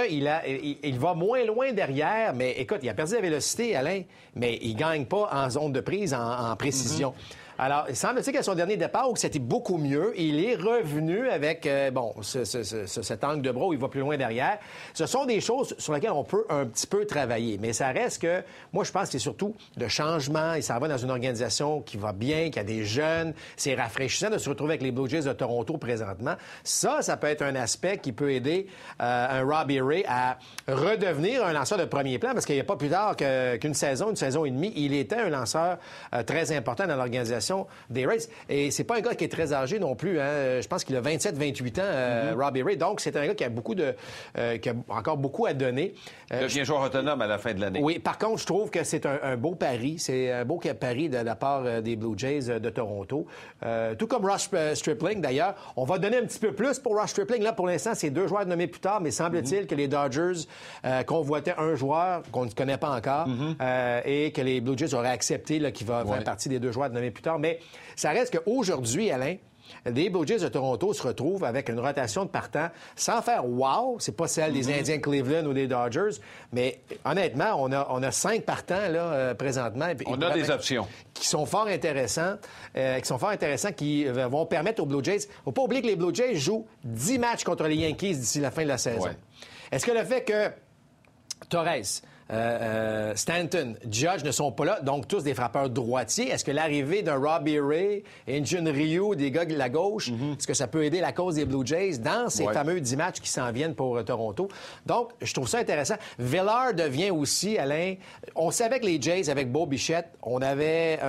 il, 0.46 0.78
il, 0.84 1.00
va 1.00 1.14
moins 1.14 1.46
loin 1.46 1.72
derrière, 1.72 2.34
mais 2.34 2.52
écoute, 2.52 2.80
il 2.84 2.90
a 2.90 2.94
perdu 2.94 3.14
la 3.14 3.22
vélocité, 3.22 3.76
Alain, 3.76 4.04
mais 4.36 4.60
il 4.62 4.76
gagne 4.76 5.06
pas 5.06 5.30
en 5.32 5.50
zone 5.50 5.72
de 5.72 5.80
prise, 5.80 6.14
en, 6.14 6.56
précision. 6.58 7.12
Mm-hmm. 7.12 7.49
Alors, 7.62 7.88
il 7.89 7.96
semble-t-il 7.98 8.32
qu'à 8.32 8.42
son 8.42 8.56
dernier 8.56 8.78
départ, 8.78 9.12
où 9.12 9.18
c'était 9.18 9.38
beaucoup 9.38 9.78
mieux, 9.78 10.13
il 10.16 10.42
est 10.46 10.56
revenu 10.56 11.28
avec, 11.28 11.66
euh, 11.66 11.92
bon, 11.92 12.13
cet 12.22 13.24
angle 13.25 13.42
de 13.42 13.51
bras 13.51 13.68
où 13.68 13.74
il 13.74 13.80
va 13.80 13.89
plus 13.89 14.00
loin 14.00 14.16
derrière. 14.16 14.60
Ce 14.94 15.06
sont 15.06 15.25
des 15.25 15.42
choses 15.42 15.75
sur 15.78 15.94
lesquelles 15.94 16.12
on 16.12 16.24
peut 16.24 16.46
un 16.50 16.66
petit 16.68 16.88
peu 16.88 17.06
travailler. 17.06 17.58
Mais 17.60 17.74
ça 17.74 17.89
reste 17.89 18.22
que, 18.22 18.44
moi, 18.72 18.86
je 18.86 18.94
pense 18.94 19.08
que 19.08 19.12
c'est 19.12 19.20
surtout 19.20 19.56
le 19.75 19.89
changement. 19.89 20.54
Il 20.54 20.63
s'en 20.63 20.80
va 20.80 20.88
dans 20.88 20.98
une 20.98 21.12
organisation 21.12 21.82
qui 21.82 21.98
va 21.98 22.13
bien, 22.13 22.50
qui 22.50 22.60
a 22.60 22.63
des 22.63 22.86
jeunes. 22.86 23.34
C'est 23.58 23.75
rafraîchissant 23.75 24.30
de 24.30 24.38
se 24.38 24.48
retrouver 24.48 24.75
avec 24.75 24.82
les 24.82 24.92
Blue 24.94 25.10
Jays 25.10 25.24
de 25.24 25.34
Toronto 25.34 25.78
présentement. 25.78 26.36
Ça, 26.63 27.01
ça 27.01 27.18
peut 27.18 27.28
être 27.28 27.42
un 27.42 27.56
aspect 27.56 27.98
qui 27.98 28.13
peut 28.13 28.32
aider 28.32 28.68
euh, 29.01 29.42
un 29.42 29.44
Robbie 29.44 29.82
Ray 29.82 30.06
à 30.08 30.38
redevenir 30.70 31.46
un 31.46 31.51
lanceur 31.51 31.78
de 31.78 31.84
premier 31.84 32.20
plan 32.20 32.32
parce 32.32 32.46
qu'il 32.46 32.56
n'y 32.56 32.62
a 32.62 32.63
pas 32.63 32.78
plus 32.78 32.89
tard 32.89 33.18
qu'une 33.18 33.74
saison, 33.74 34.12
une 34.12 34.16
saison 34.16 34.46
et 34.46 34.51
demie, 34.51 34.72
il 34.78 34.94
était 34.94 35.18
un 35.18 35.30
lanceur 35.30 35.78
euh, 36.13 36.24
très 36.24 36.54
important 36.56 36.88
dans 36.88 36.96
l'organisation 36.96 37.49
des 37.89 38.06
Rays. 38.06 38.27
Et 38.50 38.72
c'est 38.72 38.84
pas 38.84 38.98
un 38.98 39.01
gars 39.01 39.15
qui 39.15 39.24
est 39.24 39.32
très 39.32 39.53
âgé 39.53 39.79
non 39.79 39.96
plus. 39.96 40.20
Hein. 40.20 40.62
Je 40.62 40.68
pense 40.68 40.84
qu'il 40.84 40.96
a 40.96 41.01
27-28 41.01 41.79
ans, 41.79 41.84
euh, 41.84 42.34
mm-hmm. 42.34 42.44
Robbie 42.44 42.63
Ray. 42.63 42.77
Donc, 42.77 43.01
c'est 43.01 43.15
un 43.15 43.27
gars 43.27 43.36
qui 43.36 43.44
a 43.44 43.50
beaucoup 43.50 43.75
de, 43.75 43.96
euh, 44.38 44.58
qui 44.58 44.70
a 44.70 44.74
encore 44.89 45.18
beaucoup 45.18 45.46
à 45.46 45.53
donner. 45.53 45.94
Euh, 46.34 46.44
devient 46.44 46.65
joueur 46.65 46.82
autonome 46.82 47.22
à 47.22 47.27
la 47.27 47.38
fin 47.38 47.53
de 47.53 47.62
l'année. 47.62 47.79
Oui. 47.82 48.00
Par 48.00 48.18
contre, 48.18 48.39
je 48.39 48.46
trouve 48.46 48.70
que 48.70 48.84
c'est 48.84 49.06
un, 49.06 49.38
beau 49.38 49.56
pari. 49.56 49.98
C'est 50.00 50.32
un 50.32 50.46
beau 50.46 50.60
pari 50.79 51.10
de 51.10 51.18
la 51.18 51.36
part 51.36 51.82
des 51.82 51.96
Blue 51.96 52.18
Jays 52.18 52.60
de 52.60 52.70
Toronto. 52.70 53.25
tout 53.98 54.08
comme 54.08 54.25
Ross 54.25 54.50
Stripling, 54.74 55.22
d'ailleurs. 55.22 55.56
On 55.75 55.86
va 55.86 55.98
donner 55.98 56.18
un 56.18 56.25
petit 56.25 56.39
peu 56.39 56.51
plus 56.51 56.79
pour 56.79 57.00
Ross 57.00 57.10
Stripling. 57.10 57.44
Là, 57.44 57.53
pour 57.53 57.68
l'instant, 57.68 57.91
c'est 57.96 58.10
deux 58.10 58.27
joueurs 58.27 58.46
nommés 58.46 58.68
plus 58.68 58.79
tard, 58.79 59.01
mais 59.01 59.12
semble-t-il 59.12 59.63
mm-hmm. 59.63 59.68
que 59.68 59.75
les 59.75 59.88
Dodgers 59.88 60.48
convoitaient 61.06 61.56
un 61.58 61.75
joueur 61.75 62.22
qu'on 62.32 62.46
ne 62.46 62.51
connaît 62.51 62.77
pas 62.77 62.96
encore 62.96 63.27
mm-hmm. 63.27 64.01
et 64.06 64.32
que 64.32 64.41
les 64.41 64.62
Blue 64.62 64.77
Jays 64.77 64.94
auraient 64.94 65.10
accepté 65.10 65.60
qu'il 65.72 65.88
va 65.88 66.06
faire 66.06 66.24
partie 66.24 66.50
des 66.50 66.60
deux 66.60 66.72
joueurs 66.72 66.89
nommés 66.89 67.12
plus 67.12 67.24
tard. 67.24 67.38
Mais 67.39 67.60
ça 67.96 68.12
reste 68.12 68.38
qu'aujourd'hui, 68.38 69.12
Alain, 69.12 69.36
les 69.86 70.10
Blue 70.10 70.25
Jays 70.25 70.39
de 70.39 70.48
Toronto 70.48 70.93
se 70.93 71.03
retrouvent 71.03 71.43
avec 71.43 71.69
une 71.69 71.79
rotation 71.79 72.25
de 72.25 72.29
partants 72.29 72.69
sans 72.96 73.22
faire 73.22 73.46
wow, 73.46 73.98
c'est 74.00 74.15
pas 74.15 74.27
celle 74.27 74.53
des 74.53 74.72
Indiens 74.72 74.98
de 74.98 75.01
Cleveland 75.01 75.46
ou 75.46 75.53
des 75.53 75.67
Dodgers, 75.67 76.19
mais 76.51 76.81
honnêtement, 77.05 77.55
on 77.58 77.72
a, 77.72 77.88
on 77.89 78.01
a 78.03 78.12
cinq 78.12 78.43
partants 78.43 78.88
là, 78.89 79.01
euh, 79.01 79.34
présentement. 79.34 79.88
On 80.05 80.22
a 80.22 80.31
des 80.31 80.50
options. 80.50 80.88
Qui 81.13 81.27
sont 81.27 81.46
fort 81.46 81.67
intéressants, 81.67 82.36
euh, 82.75 83.00
qui 83.00 83.08
sont 83.08 83.17
fort 83.17 83.29
intéressants, 83.29 83.72
qui 83.72 84.08
euh, 84.08 84.27
vont 84.27 84.46
permettre 84.46 84.81
aux 84.81 84.86
Blue 84.86 85.03
Jays. 85.03 85.27
Faut 85.43 85.51
pas 85.51 85.62
oublier 85.62 85.81
que 85.81 85.88
les 85.88 85.96
Blue 85.96 86.13
Jays 86.13 86.36
jouent 86.36 86.67
10 86.84 87.19
matchs 87.19 87.43
contre 87.43 87.65
les 87.65 87.75
Yankees 87.75 88.15
d'ici 88.15 88.39
la 88.39 88.51
fin 88.51 88.63
de 88.63 88.67
la 88.67 88.77
saison. 88.77 89.10
Est-ce 89.72 89.86
que 89.86 89.91
le 89.91 90.03
fait 90.03 90.24
que 90.24 90.50
Torres, 91.50 92.01
euh, 92.31 92.36
euh, 92.62 93.15
Stanton, 93.15 93.75
Judge 93.89 94.24
ne 94.24 94.31
sont 94.31 94.51
pas 94.51 94.65
là, 94.65 94.81
donc 94.81 95.07
tous 95.07 95.24
des 95.24 95.33
frappeurs 95.33 95.69
droitiers. 95.69 96.29
Est-ce 96.29 96.45
que 96.45 96.51
l'arrivée 96.51 97.01
d'un 97.01 97.17
Robbie 97.17 97.59
Ray, 97.59 98.03
Injun 98.27 98.71
Ryu, 98.71 99.15
des 99.15 99.31
gars 99.31 99.45
de 99.45 99.55
la 99.55 99.69
gauche, 99.69 100.12
mhm. 100.12 100.33
est-ce 100.38 100.45
que 100.45 100.53
ça 100.53 100.67
peut 100.67 100.83
aider 100.83 101.00
la 101.00 101.12
cause 101.12 101.36
des 101.36 101.45
Blue 101.45 101.65
Jays 101.65 101.98
dans 101.98 102.29
ces 102.29 102.45
fameux 102.45 102.79
10 102.79 102.95
matchs 102.98 103.19
qui 103.19 103.29
s'en 103.29 103.51
viennent 103.51 103.74
pour 103.74 103.98
euh, 103.98 104.03
Toronto? 104.03 104.48
Donc, 104.86 105.09
je 105.21 105.33
trouve 105.33 105.48
ça 105.48 105.57
intéressant. 105.57 105.95
Villar 106.19 106.74
devient 106.74 107.09
aussi, 107.09 107.57
Alain, 107.57 107.95
on 108.36 108.51
savait 108.51 108.79
que 108.79 108.86
les 108.86 109.01
Jays, 109.01 109.29
avec 109.29 109.51
Beau 109.51 109.65
Bichette, 109.65 110.09
on 110.21 110.41
avait, 110.41 111.00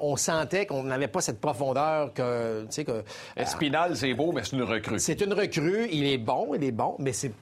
on 0.00 0.16
sentait 0.16 0.64
qu'on 0.64 0.84
n'avait 0.84 1.08
pas 1.08 1.20
cette 1.20 1.40
profondeur 1.40 2.14
que, 2.14 2.66
que 2.82 3.04
Espinal, 3.36 3.96
c'est 3.96 4.14
beau, 4.14 4.32
mais 4.32 4.42
c'est 4.44 4.56
une 4.56 4.62
recrue. 4.62 4.98
C'est 4.98 5.20
une 5.20 5.34
recrue. 5.34 5.88
Il 5.90 6.06
est 6.06 6.18
bon, 6.18 6.54
il 6.54 6.64
est 6.64 6.72
bon, 6.72 6.96
mais 6.98 7.12
c'est 7.12 7.32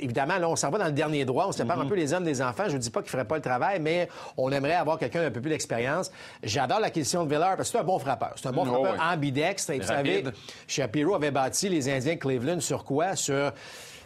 évidemment, 0.00 0.38
là, 0.38 0.48
on 0.48 0.56
s'en 0.56 0.70
va 0.70 0.78
dans 0.78 0.86
le 0.86 0.92
dernier 0.92 1.24
droit, 1.24 1.46
on 1.48 1.52
sépare 1.52 1.80
un 1.80 1.84
mhm. 1.84 1.88
peu 1.88 1.94
les 1.96 2.12
hommes 2.12 2.24
des 2.24 2.42
enfants. 2.42 2.64
Je 2.68 2.74
ne 2.74 2.78
dis 2.78 2.90
pas 2.90 3.00
qu'il 3.00 3.08
ne 3.08 3.12
ferait 3.12 3.24
pas 3.24 3.36
le 3.36 3.42
travail, 3.42 3.80
mais 3.80 4.08
on 4.36 4.50
aimerait 4.50 4.74
avoir 4.74 4.98
quelqu'un 4.98 5.22
d'un 5.22 5.30
peu 5.30 5.40
plus 5.40 5.50
d'expérience. 5.50 6.10
J'adore 6.42 6.80
la 6.80 6.90
question 6.90 7.24
de 7.24 7.28
Villard 7.28 7.56
parce 7.56 7.68
que 7.68 7.72
c'est 7.72 7.82
un 7.82 7.86
bon 7.86 7.98
frappeur. 7.98 8.32
C'est 8.36 8.48
un 8.48 8.52
bon 8.52 8.64
frappeur 8.64 8.96
ambidextre. 9.00 9.70
Et 9.70 9.78
vous 9.78 9.86
savez, 9.86 10.24
Shapiro 10.66 11.14
avait 11.14 11.30
bâti 11.30 11.68
les 11.68 11.88
Indiens 11.88 12.14
de 12.14 12.18
Cleveland 12.18 12.60
sur 12.60 12.84
quoi? 12.84 13.16
Sur. 13.16 13.52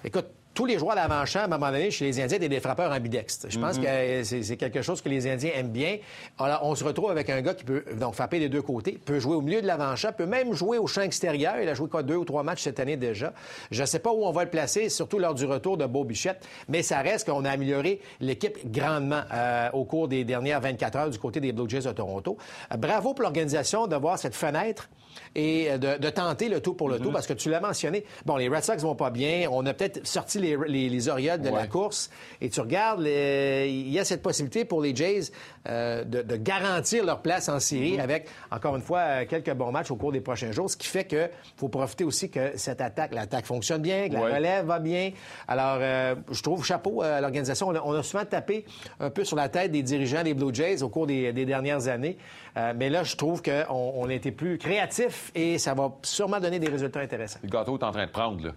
Écoute, 0.04 0.26
tous 0.54 0.66
les 0.66 0.78
joueurs 0.78 0.94
d'avant-champ, 0.94 1.40
à 1.40 1.44
un 1.44 1.48
moment 1.48 1.70
donné, 1.70 1.90
chez 1.90 2.04
les 2.04 2.20
Indiens, 2.20 2.36
étaient 2.36 2.48
des 2.48 2.60
frappeurs 2.60 2.92
ambidextres. 2.92 3.48
Je 3.50 3.58
pense 3.58 3.78
mhm. 3.78 3.84
que 3.84 4.42
c'est 4.42 4.56
quelque 4.56 4.82
chose 4.82 5.02
que 5.02 5.08
les 5.08 5.26
Indiens 5.26 5.50
aiment 5.54 5.70
bien. 5.70 5.98
Alors, 6.38 6.60
on 6.62 6.74
se 6.74 6.84
retrouve 6.84 7.10
avec 7.10 7.28
un 7.28 7.42
gars 7.42 7.54
qui 7.54 7.64
peut 7.64 7.84
donc 7.98 8.14
frapper 8.14 8.38
des 8.38 8.48
deux 8.48 8.62
côtés, 8.62 8.92
peut 8.92 9.18
jouer 9.18 9.34
au 9.34 9.40
milieu 9.40 9.60
de 9.60 9.66
l'avant-champ, 9.66 10.12
peut 10.12 10.26
même 10.26 10.52
jouer 10.54 10.78
au 10.78 10.86
champ 10.86 11.02
extérieur. 11.02 11.54
Il 11.60 11.68
a 11.68 11.74
joué 11.74 11.88
quoi, 11.88 12.02
deux 12.02 12.16
ou 12.16 12.24
trois 12.24 12.44
matchs 12.44 12.62
cette 12.62 12.78
année 12.78 12.96
déjà. 12.96 13.32
Je 13.70 13.80
ne 13.82 13.86
sais 13.86 13.98
pas 13.98 14.12
où 14.12 14.24
on 14.24 14.30
va 14.30 14.44
le 14.44 14.50
placer, 14.50 14.88
surtout 14.88 15.18
lors 15.18 15.34
du 15.34 15.44
retour 15.44 15.76
de 15.76 15.86
Beau 15.86 16.04
Bichette, 16.04 16.46
mais 16.68 16.82
ça 16.82 17.00
reste 17.00 17.28
qu'on 17.28 17.44
a 17.44 17.50
amélioré 17.50 18.00
l'équipe 18.20 18.58
grandement 18.70 19.22
euh, 19.32 19.70
au 19.72 19.84
cours 19.84 20.08
des 20.08 20.24
dernières 20.24 20.60
24 20.60 20.96
heures 20.96 21.10
du 21.10 21.18
côté 21.18 21.40
des 21.40 21.52
Blue 21.52 21.68
Jays 21.68 21.80
de 21.80 21.92
Toronto. 21.92 22.38
Euh, 22.72 22.76
bravo 22.76 23.12
pour 23.14 23.22
l'organisation 23.22 23.86
de 23.86 23.96
voir 23.96 24.18
cette 24.18 24.34
fenêtre 24.34 24.88
et 25.34 25.70
euh, 25.70 25.78
de, 25.78 26.10
tenter 26.10 26.48
le 26.48 26.60
tout 26.60 26.74
pour 26.74 26.88
le 26.88 26.98
tout, 26.98 27.08
mhm. 27.08 27.12
parce 27.12 27.26
que 27.26 27.32
tu 27.32 27.50
l'as 27.50 27.60
mentionné. 27.60 28.04
Bon, 28.24 28.36
les 28.36 28.48
Red 28.48 28.64
Sox 28.64 28.78
vont 28.78 28.94
pas 28.94 29.10
bien. 29.10 29.48
On 29.50 29.64
a 29.66 29.74
peut-être 29.74 30.06
sorti 30.06 30.38
les, 30.38 30.56
les, 30.68 30.88
les 30.88 31.08
Orioles 31.08 31.40
de 31.40 31.48
la 31.48 31.66
course. 31.66 32.10
Et 32.40 32.48
tu 32.48 32.60
regardes, 32.60 33.02
il 33.02 33.90
y 33.90 33.98
a 33.98 34.04
cette 34.04 34.22
possibilité 34.22 34.64
pour 34.64 34.80
les 34.80 34.94
Jays 34.94 35.30
euh, 35.68 36.04
de, 36.04 36.36
garantir 36.36 37.04
leur 37.04 37.22
place 37.22 37.48
en 37.48 37.58
série 37.58 37.94
mhm. 37.94 38.00
avec, 38.00 38.28
encore 38.50 38.76
une 38.76 38.82
fois, 38.82 39.24
quelques 39.24 39.52
bons 39.54 39.72
matchs 39.72 39.90
au 39.90 39.96
cours 39.96 40.12
des 40.12 40.20
prochains 40.20 40.52
jours, 40.52 40.68
ce 40.68 40.76
qui 40.76 40.88
fait 40.88 41.04
que 41.04 41.30
faut 41.56 41.68
profiter 41.68 42.04
aussi 42.04 42.30
que 42.30 42.56
cette 42.56 42.80
attaque, 42.80 43.14
l'attaque 43.14 43.46
fonctionne 43.46 43.80
bien, 43.80 44.08
que 44.08 44.14
la 44.14 44.34
relève 44.34 44.66
va 44.66 44.78
bien. 44.78 45.12
Alors, 45.48 45.78
euh, 45.80 46.14
je 46.30 46.42
trouve 46.42 46.64
chapeau 46.64 47.02
à 47.02 47.20
l'organisation. 47.20 47.68
On, 47.68 47.94
a 47.94 48.02
souvent 48.02 48.24
tapé 48.24 48.64
un 49.00 49.10
peu 49.10 49.24
sur 49.24 49.36
la 49.36 49.48
tête 49.48 49.70
des 49.70 49.82
dirigeants 49.82 50.22
des 50.22 50.34
Blue 50.34 50.54
Jays 50.54 50.82
au 50.82 50.88
cours 50.88 51.06
des, 51.06 51.32
dernières 51.32 51.88
années. 51.88 52.18
Mais 52.56 52.88
là, 52.88 53.02
je 53.02 53.16
trouve 53.16 53.42
qu'on 53.42 53.92
on 53.96 54.08
a 54.08 54.14
été 54.14 54.30
plus 54.30 54.58
créatifs 54.58 55.30
et 55.34 55.58
ça 55.58 55.74
va 55.74 55.92
sûrement 56.02 56.40
donner 56.40 56.58
des 56.58 56.68
résultats 56.68 57.00
intéressants. 57.00 57.40
Le 57.42 57.48
gâteau 57.48 57.78
est 57.78 57.84
en 57.84 57.90
train 57.90 58.06
de 58.06 58.10
prendre, 58.10 58.44
là 58.44 58.52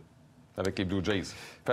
avec 0.58 0.78
les 0.80 0.86
Blue 0.86 1.04
Jays. 1.04 1.24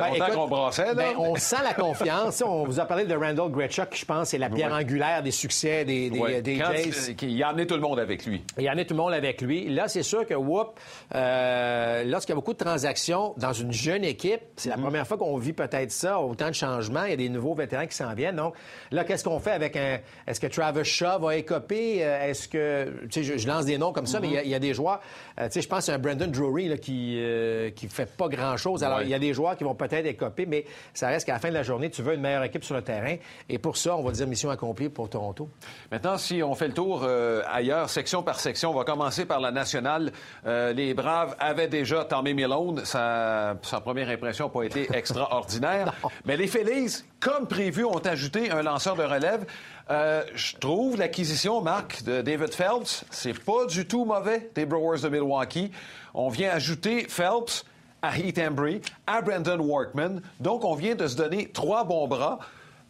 Ben, 0.01 0.11
longtemps 0.11 0.35
qu'on 0.35 0.49
brassait, 0.49 0.87
là. 0.87 0.95
Ben, 0.95 1.15
on 1.19 1.35
sent 1.37 1.63
la 1.63 1.75
confiance. 1.75 2.43
on 2.45 2.65
vous 2.65 2.81
a 2.81 2.85
parlé 2.85 3.05
de 3.05 3.15
Randall 3.15 3.51
Gretschuk, 3.51 3.91
qui, 3.91 4.01
je 4.01 4.05
pense, 4.05 4.35
est 4.35 4.39
la 4.39 4.51
pierre 4.51 4.73
angulaire 4.73 5.23
des 5.23 5.31
succès 5.31 5.85
des, 5.85 6.11
des, 6.11 6.57
Jays. 6.57 7.15
Il 7.23 7.31
y 7.31 7.45
en 7.45 7.57
a 7.57 7.65
tout 7.65 7.75
le 7.75 7.81
monde 7.81 7.99
avec 7.99 8.27
lui. 8.27 8.43
Il 8.59 8.65
y 8.65 8.71
en 8.71 8.77
a 8.77 8.85
tout 8.85 8.95
le 8.95 9.01
monde 9.01 9.13
avec 9.13 9.41
lui. 9.41 9.69
Là, 9.69 9.89
c'est 9.89 10.03
sûr 10.03 10.27
que, 10.27 10.35
whoop, 10.35 10.79
euh, 11.15 12.05
lorsqu'il 12.05 12.33
y 12.33 12.35
a 12.35 12.37
beaucoup 12.37 12.53
de 12.53 12.59
transactions 12.59 13.35
dans 13.37 13.53
une 13.53 13.73
jeune 13.73 14.05
équipe, 14.05 14.41
c'est 14.57 14.69
la 14.69 14.77
mm-hmm. 14.77 14.83
première 14.83 15.07
fois 15.07 15.17
qu'on 15.17 15.37
vit 15.37 15.53
peut-être 15.53 15.91
ça, 15.91 16.21
autant 16.21 16.49
de 16.49 16.55
changements. 16.55 17.05
Il 17.05 17.11
y 17.11 17.15
a 17.15 17.17
des 17.17 17.29
nouveaux 17.29 17.55
vétérans 17.55 17.87
qui 17.87 17.97
s'en 17.97 18.15
viennent. 18.15 18.37
Donc, 18.37 18.55
là, 18.91 19.05
qu'est-ce 19.05 19.25
qu'on 19.25 19.41
fait 19.41 19.53
avec 19.53 19.77
un... 19.77 19.99
Est-ce 20.27 20.41
que 20.41 20.47
Travis 20.47 20.85
Shaw 20.85 21.21
va 21.21 21.37
écoper? 21.37 22.05
Euh, 22.05 22.29
est-ce 22.29 22.49
que... 22.49 22.93
Tu 23.11 23.25
sais, 23.25 23.39
je, 23.39 23.47
lance 23.47 23.67
des 23.67 23.79
noms 23.79 23.93
comme 23.93 24.07
ça, 24.07 24.21
mais 24.21 24.29
il 24.45 24.51
y, 24.51 24.55
a 24.55 24.59
des 24.59 24.75
joueurs... 24.75 25.01
Euh, 25.41 25.47
tu 25.47 25.55
sais, 25.55 25.63
je 25.63 25.69
pense 25.69 25.89
à 25.89 25.95
un 25.95 25.99
Brandon 25.99 26.27
Drury 26.27 26.69
là, 26.69 26.77
qui 26.77 27.17
ne 27.17 27.69
qui 27.71 27.89
fait 27.89 28.11
pas 28.17 28.29
grand-chose 28.29 28.85
alors, 28.85 29.03
il 29.03 29.09
y 29.09 29.15
a 29.15 29.19
des 29.19 29.35
joueurs 29.35 29.57
qui 29.57 29.65
vont 29.65 29.75
peut-être 29.89 30.07
écoper, 30.07 30.47
mais 30.47 30.65
ça 30.93 31.09
reste 31.09 31.27
qu'à 31.27 31.35
la 31.35 31.39
fin 31.39 31.49
de 31.49 31.55
la 31.55 31.63
journée, 31.63 31.91
tu 31.91 32.03
veux 32.03 32.15
une 32.15 32.21
meilleure 32.21 32.45
équipe 32.45 32.65
sur 32.65 32.75
le 32.75 32.83
terrain. 32.83 33.17
Et 33.49 33.59
pour 33.59 33.77
ça, 33.77 33.97
on 33.97 34.03
va 34.03 34.13
dire 34.13 34.27
mission 34.27 34.51
accomplie 34.51 34.89
pour 34.89 35.09
Toronto. 35.09 35.49
Maintenant, 35.91 36.19
si 36.19 36.43
on 36.43 36.55
fait 36.55 36.69
le 36.69 36.75
tour 36.75 37.03
euh, 37.05 37.43
ailleurs, 37.51 37.91
section 37.91 38.23
par 38.23 38.41
section, 38.41 38.71
on 38.71 38.75
va 38.75 38.85
commencer 38.85 39.27
par 39.27 39.41
la 39.41 39.51
nationale. 39.51 40.13
Euh, 40.47 40.73
les 40.73 40.95
Braves 40.95 41.37
avaient 41.39 41.69
déjà 41.69 42.05
Tommy 42.05 42.35
Milone. 42.35 42.85
Sa, 42.85 43.57
sa 43.63 43.81
première 43.81 44.09
impression 44.09 44.47
n'a 44.47 44.53
pas 44.53 44.63
été 44.63 44.89
extraordinaire. 44.97 45.93
mais 46.25 46.37
les 46.37 46.47
Phillies, 46.47 47.05
comme 47.21 47.47
prévu, 47.47 47.85
ont 47.85 47.99
ajouté 47.99 48.51
un 48.51 48.63
lanceur 48.63 48.97
de 48.97 49.05
relève. 49.05 49.45
Euh, 49.91 50.23
je 50.35 50.57
trouve 50.57 50.97
l'acquisition, 50.97 51.61
Marc, 51.61 52.05
de 52.05 52.23
David 52.23 52.55
Phelps, 52.55 53.05
c'est 53.11 53.39
pas 53.39 53.67
du 53.67 53.87
tout 53.87 54.05
mauvais 54.05 54.51
des 54.55 54.65
Brewers 54.65 55.01
de 55.01 55.09
Milwaukee. 55.09 55.71
On 56.15 56.29
vient 56.29 56.51
ajouter 56.51 57.07
Phelps 57.09 57.65
à 58.05 58.19
Heath 58.19 58.39
Embry, 58.39 58.83
à 59.07 59.23
Brandon 59.23 59.59
Workman. 59.59 60.21
Donc, 60.41 60.65
on 60.65 60.75
vient 60.75 60.95
de 60.95 61.07
se 61.07 61.17
donner 61.17 61.49
trois 61.49 61.85
bons 61.85 62.07
bras. 62.07 62.39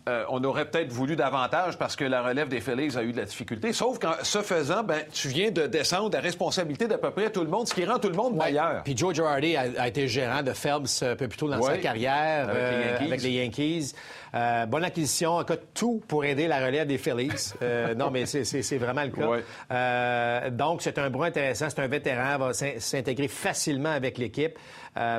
Euh, 0.07 0.25
on 0.29 0.45
aurait 0.45 0.67
peut-être 0.67 0.93
voulu 0.93 1.17
davantage 1.17 1.79
parce 1.79 1.97
que 1.97 2.05
la 2.05 2.23
relève 2.23 2.49
des 2.49 2.61
Phillies 2.61 2.95
a 2.99 3.03
eu 3.03 3.13
de 3.13 3.17
la 3.17 3.25
difficulté. 3.25 3.73
Sauf 3.73 3.99
qu'en 3.99 4.13
ce 4.23 4.43
faisant, 4.43 4.83
ben, 4.83 5.01
tu 5.11 5.29
viens 5.29 5.51
de 5.51 5.67
descendre 5.67 6.11
la 6.13 6.21
responsabilité 6.21 6.87
d'à 6.87 6.99
peu 6.99 7.11
près 7.11 7.31
tout 7.31 7.41
le 7.41 7.49
monde, 7.49 7.67
ce 7.67 7.73
qui 7.73 7.87
rend 7.87 7.99
tout 7.99 8.11
le 8.11 8.15
monde 8.15 8.37
meilleur. 8.37 8.83
Puis 8.83 8.95
Joe 8.95 9.15
Girardi 9.15 9.57
a, 9.57 9.89
été 9.89 10.07
gérant 10.07 10.43
de 10.43 10.53
Phelps 10.53 11.03
un 11.03 11.17
peu 11.17 11.27
plus 11.27 11.39
tôt 11.39 11.49
dans 11.49 11.63
sa 11.63 11.79
carrière 11.79 12.51
avec, 12.51 13.23
les 13.23 13.39
euh, 13.39 13.45
Yankees. 13.45 13.95
Euh, 14.35 14.67
bonne 14.67 14.85
acquisition, 14.85 15.37
en 15.37 15.45
cas 15.45 15.57
tout 15.73 16.03
pour 16.07 16.25
aider 16.25 16.49
la 16.49 16.67
relève 16.67 16.87
des 16.87 16.99
Phillies. 16.99 17.55
non, 17.97 18.11
mais 18.11 18.27
c'est 18.27 18.77
vraiment 18.77 19.05
le 19.05 19.11
cas. 19.11 20.51
donc, 20.51 20.83
c'est 20.83 20.99
un 20.99 21.09
bras 21.09 21.27
intéressant, 21.27 21.71
c'est 21.71 21.81
un 21.81 21.89
vétéran, 21.89 22.37
va 22.37 22.53
s'intégrer 22.53 23.29
facilement 23.29 23.93
avec 23.93 24.19
l'équipe. 24.19 24.59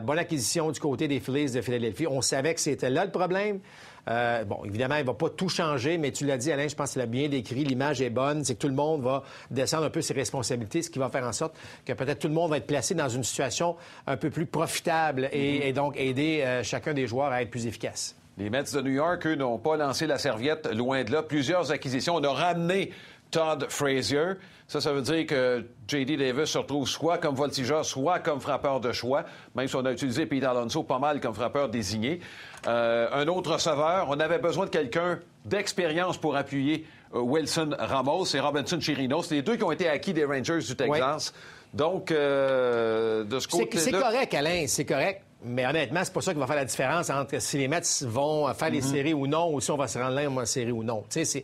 bonne 0.03 0.19
acquisition 0.19 0.69
du 0.69 0.79
côté 0.79 1.07
des 1.07 1.19
Phillies 1.19 1.53
de 1.53 1.61
Philadelphie. 1.61 2.05
On 2.05 2.21
savait 2.21 2.53
que 2.53 2.61
c'était 2.61 2.91
là 2.91 3.03
le 3.03 3.11
problème. 3.11 3.61
Euh, 4.07 4.43
bon, 4.43 4.59
évidemment, 4.65 4.95
il 4.95 5.01
ne 5.01 5.07
va 5.07 5.13
pas 5.13 5.29
tout 5.29 5.49
changer, 5.49 5.97
mais 5.97 6.11
tu 6.11 6.25
l'as 6.25 6.37
dit, 6.37 6.51
Alain, 6.51 6.67
je 6.67 6.75
pense 6.75 6.93
qu'il 6.93 7.01
a 7.01 7.05
bien 7.05 7.27
décrit. 7.27 7.63
L'image 7.63 8.01
est 8.01 8.09
bonne. 8.09 8.43
C'est 8.43 8.55
que 8.55 8.59
tout 8.59 8.67
le 8.67 8.73
monde 8.73 9.01
va 9.01 9.23
descendre 9.51 9.85
un 9.85 9.89
peu 9.89 10.01
ses 10.01 10.13
responsabilités, 10.13 10.81
ce 10.81 10.89
qui 10.89 10.99
va 10.99 11.09
faire 11.09 11.25
en 11.25 11.33
sorte 11.33 11.55
que 11.85 11.93
peut-être 11.93 12.19
tout 12.19 12.27
le 12.27 12.33
monde 12.33 12.51
va 12.51 12.57
être 12.57 12.67
placé 12.67 12.93
dans 12.93 13.09
une 13.09 13.23
situation 13.23 13.75
un 14.07 14.17
peu 14.17 14.29
plus 14.29 14.45
profitable 14.45 15.29
et, 15.31 15.71
mm-hmm. 15.71 15.73
donc 15.73 15.97
aider 15.97 16.41
euh, 16.43 16.63
chacun 16.63 16.93
des 16.93 17.07
joueurs 17.07 17.31
à 17.31 17.41
être 17.41 17.49
plus 17.49 17.67
efficace. 17.67 18.15
Les 18.37 18.49
Mets 18.49 18.63
de 18.63 18.81
New 18.81 18.91
York, 18.91 19.25
eux, 19.27 19.35
n'ont 19.35 19.57
pas 19.57 19.77
lancé 19.77 20.07
la 20.07 20.17
serviette, 20.17 20.67
loin 20.73 21.05
de 21.05 21.11
là. 21.11 21.23
Plusieurs 21.23 21.71
acquisitions. 21.71 22.15
On 22.15 22.23
a 22.23 22.33
ramené 22.33 22.91
Todd 23.31 23.67
Frazier. 23.69 24.33
Ça, 24.67 24.81
ça 24.81 24.93
veut 24.93 25.01
dire 25.01 25.27
que 25.27 25.63
J.D. 25.87 26.17
Davis 26.17 26.49
se 26.49 26.57
retrouve 26.57 26.87
soit 26.87 27.19
comme 27.19 27.35
voltigeur, 27.35 27.85
soit 27.85 28.19
comme 28.19 28.41
frappeur 28.41 28.79
de 28.79 28.91
choix, 28.91 29.23
même 29.53 29.67
si 29.67 29.75
on 29.75 29.85
a 29.85 29.91
utilisé 29.91 30.25
Pete 30.25 30.43
Alonso 30.43 30.81
pas 30.81 30.97
mal 30.97 31.19
comme 31.19 31.35
frappeur 31.35 31.69
désigné. 31.69 32.19
Euh, 32.65 33.07
un 33.11 33.27
autre 33.27 33.53
receveur, 33.53 34.07
on 34.09 34.19
avait 34.19 34.39
besoin 34.39 34.65
de 34.65 34.71
quelqu'un 34.71 35.19
d'expérience 35.45 36.17
pour 36.17 36.35
appuyer 36.35 36.87
euh, 37.13 37.19
Wilson 37.19 37.75
Ramos 37.77 38.25
et 38.33 38.39
Robinson 38.39 38.79
Chirinos. 38.79 39.23
C'est 39.23 39.35
les 39.35 39.41
deux 39.43 39.55
qui 39.55 39.63
ont 39.63 39.71
été 39.71 39.87
acquis 39.87 40.13
des 40.13 40.25
Rangers 40.25 40.59
du 40.59 40.75
Texas. 40.75 41.31
Donc, 41.73 42.09
euh, 42.09 43.23
de 43.23 43.37
ce 43.39 43.47
côté-là... 43.47 43.81
C'est 43.81 43.91
correct, 43.91 44.33
Alain, 44.33 44.65
c'est 44.67 44.85
correct. 44.85 45.21
Mais 45.45 45.65
honnêtement, 45.65 46.01
c'est 46.03 46.13
pas 46.13 46.21
ça 46.21 46.33
qui 46.33 46.39
va 46.39 46.47
faire 46.47 46.55
la 46.55 46.65
différence 46.65 47.09
entre 47.09 47.39
si 47.39 47.57
les 47.57 47.67
Mets 47.67 47.81
vont 48.01 48.51
faire 48.53 48.69
les 48.69 48.81
mhm. 48.81 48.87
séries 48.87 49.13
ou 49.13 49.27
non, 49.27 49.53
ou 49.53 49.61
si 49.61 49.69
on 49.71 49.77
va 49.77 49.87
se 49.87 49.99
rendre 49.99 50.15
là 50.15 50.29
en 50.29 50.45
série 50.45 50.71
ou 50.71 50.83
non. 50.83 51.03
Tu 51.09 51.23
sais, 51.23 51.43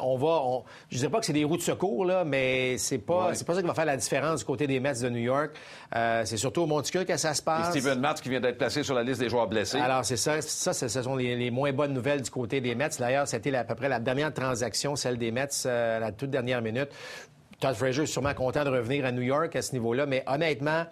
on 0.00 0.16
va, 0.16 0.62
je 0.88 0.98
dirais 0.98 1.10
pas 1.10 1.20
que 1.20 1.26
c'est 1.26 1.32
des 1.32 1.44
roues 1.44 1.56
de 1.56 1.62
secours 1.62 2.04
là, 2.04 2.24
mais 2.24 2.78
c'est 2.78 2.98
pas, 2.98 3.34
c'est 3.34 3.46
pas 3.46 3.54
ça 3.54 3.60
qui 3.60 3.66
va 3.66 3.74
faire 3.74 3.84
la 3.84 3.96
différence 3.96 4.40
du 4.40 4.44
côté 4.44 4.66
des 4.66 4.78
Mets 4.78 5.00
de 5.00 5.08
New 5.08 5.18
York. 5.18 5.50
Euh, 5.96 6.22
c'est 6.24 6.36
surtout 6.36 6.62
au 6.62 6.66
Monticule 6.66 7.04
que 7.04 7.16
ça 7.16 7.34
se 7.34 7.42
passe. 7.42 7.74
Et 7.74 7.80
Steven 7.80 7.98
Matz 7.98 8.20
qui 8.20 8.28
vient 8.28 8.40
d'être 8.40 8.58
placé 8.58 8.82
sur 8.82 8.94
la 8.94 9.02
liste 9.02 9.20
des 9.20 9.28
joueurs 9.28 9.48
blessés. 9.48 9.78
Alors 9.78 10.04
c'est 10.04 10.16
ça, 10.16 10.40
ça, 10.40 10.72
ce 10.72 11.02
sont 11.02 11.16
les, 11.16 11.50
moins 11.50 11.72
bonnes 11.72 11.92
nouvelles 11.92 12.22
du 12.22 12.30
côté 12.30 12.60
des 12.60 12.74
Mets. 12.74 12.90
D'ailleurs, 12.98 13.26
c'était 13.26 13.54
à 13.54 13.64
peu 13.64 13.74
près 13.74 13.88
la 13.88 13.98
dernière 13.98 14.32
transaction, 14.32 14.94
celle 14.94 15.18
des 15.18 15.32
Mets, 15.32 15.48
euh, 15.66 15.96
à 15.96 16.00
la 16.00 16.12
toute 16.12 16.30
dernière 16.30 16.62
minute 16.62 16.90
Todd 17.60 17.74
Frazier 17.74 18.04
est 18.04 18.06
sûrement 18.06 18.32
content 18.32 18.64
de 18.64 18.70
revenir 18.70 19.04
à 19.04 19.12
New 19.12 19.20
York 19.20 19.54
à 19.54 19.60
ce 19.60 19.72
niveau-là, 19.72 20.06
mais 20.06 20.24
honnêtement, 20.26 20.86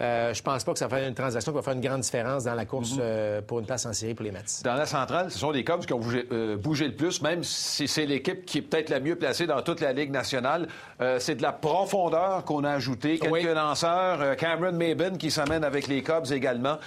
euh, 0.00 0.32
je 0.32 0.42
pense 0.42 0.64
pas 0.64 0.72
que 0.72 0.78
ça 0.78 0.86
va 0.88 0.96
faire 0.96 1.06
une 1.06 1.14
transaction 1.14 1.52
qui 1.52 1.56
va 1.56 1.62
faire 1.62 1.74
une 1.74 1.82
grande 1.82 2.00
différence 2.00 2.44
dans 2.44 2.54
la 2.54 2.64
course 2.64 2.92
Mhm. 2.92 2.98
euh, 3.02 3.42
pour 3.42 3.58
une 3.60 3.66
place 3.66 3.84
en 3.84 3.92
série 3.92 4.14
pour 4.14 4.24
les 4.24 4.32
Mets. 4.32 4.40
Dans 4.64 4.74
la 4.74 4.86
centrale, 4.86 5.30
ce 5.30 5.38
sont 5.38 5.50
les 5.50 5.64
Cubs 5.64 5.84
qui 5.84 5.92
ont 5.92 5.98
bougé, 5.98 6.26
euh, 6.32 6.56
bougé 6.56 6.86
le 6.88 6.94
plus, 6.94 7.20
même 7.20 7.44
si 7.44 7.86
c'est 7.86 8.06
l'équipe 8.06 8.46
qui 8.46 8.58
est 8.58 8.62
peut-être 8.62 8.88
la 8.88 9.00
mieux 9.00 9.16
placée 9.16 9.46
dans 9.46 9.60
toute 9.60 9.80
la 9.82 9.92
Ligue 9.92 10.10
nationale. 10.10 10.66
Euh, 11.02 11.18
c'est 11.18 11.34
de 11.34 11.42
la 11.42 11.52
profondeur 11.52 12.42
qu'on 12.44 12.64
a 12.64 12.70
ajouté. 12.70 13.18
Quelques 13.18 13.30
Oui. 13.32 13.44
lanceurs. 13.54 14.22
euh, 14.22 14.34
Cameron 14.34 14.72
Maben 14.72 15.18
qui 15.18 15.30
s'amène 15.30 15.62
avec 15.62 15.88
les 15.88 16.02
Cubs 16.02 16.32
également. 16.32 16.78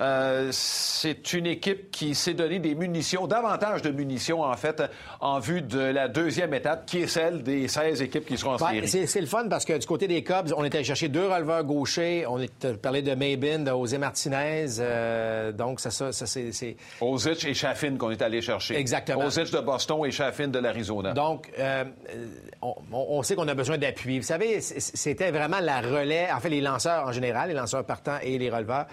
Euh, 0.00 0.48
c'est 0.52 1.32
une 1.32 1.46
équipe 1.46 1.90
qui 1.90 2.14
s'est 2.14 2.34
donné 2.34 2.58
des 2.58 2.74
munitions, 2.74 3.26
davantage 3.26 3.82
de 3.82 3.90
munitions, 3.90 4.42
en 4.42 4.56
fait, 4.56 4.82
en 5.20 5.38
vue 5.38 5.62
de 5.62 5.78
la 5.78 6.08
deuxième 6.08 6.52
étape, 6.54 6.86
qui 6.86 6.98
est 6.98 7.06
celle 7.06 7.42
des 7.42 7.68
16 7.68 8.02
équipes 8.02 8.26
qui 8.26 8.36
seront 8.36 8.54
en 8.54 8.58
série. 8.58 8.88
c'est, 8.88 9.06
c'est 9.06 9.20
le 9.20 9.26
fun 9.26 9.46
parce 9.48 9.64
que 9.64 9.78
du 9.78 9.86
côté 9.86 10.08
des 10.08 10.22
Cubs, 10.22 10.52
on 10.56 10.64
était 10.64 10.78
allé 10.78 10.84
chercher 10.84 11.08
deux 11.08 11.26
releveurs 11.28 11.64
gauchers. 11.64 12.24
On 12.28 12.40
est 12.40 12.76
parlé 12.76 13.02
de 13.02 13.14
Maybin, 13.14 13.60
de 13.60 13.70
José 13.70 13.98
Martinez. 13.98 14.66
euh, 14.80 15.52
donc, 15.52 15.80
ça, 15.80 15.90
ça, 15.90 16.12
ça, 16.12 16.26
c'est, 16.26 16.76
Ozic 17.00 17.44
et 17.44 17.54
Chaffin 17.54 17.96
qu'on 17.96 18.10
est 18.10 18.22
allé 18.22 18.40
chercher. 18.40 18.76
Exactement. 18.76 19.24
Ozic 19.24 19.52
de 19.52 19.60
Boston 19.60 20.04
et 20.04 20.10
Chaffin 20.10 20.48
de 20.48 20.58
l'Arizona. 20.58 21.12
Donc, 21.12 21.50
euh, 21.58 21.84
on, 22.62 22.74
on 22.92 23.22
sait 23.22 23.36
qu'on 23.36 23.48
a 23.48 23.54
besoin 23.54 23.78
d'appui. 23.78 24.18
Vous 24.18 24.26
savez, 24.26 24.60
c'était 24.60 25.30
vraiment 25.30 25.60
la 25.60 25.80
relais, 25.80 26.28
en 26.32 26.40
fait, 26.40 26.48
les 26.50 26.60
lanceurs 26.60 27.06
en 27.06 27.12
général, 27.12 27.48
les 27.48 27.54
lanceurs 27.54 27.84
partants 27.84 28.18
et 28.22 28.38
les 28.38 28.50
releveurs, 28.50 28.86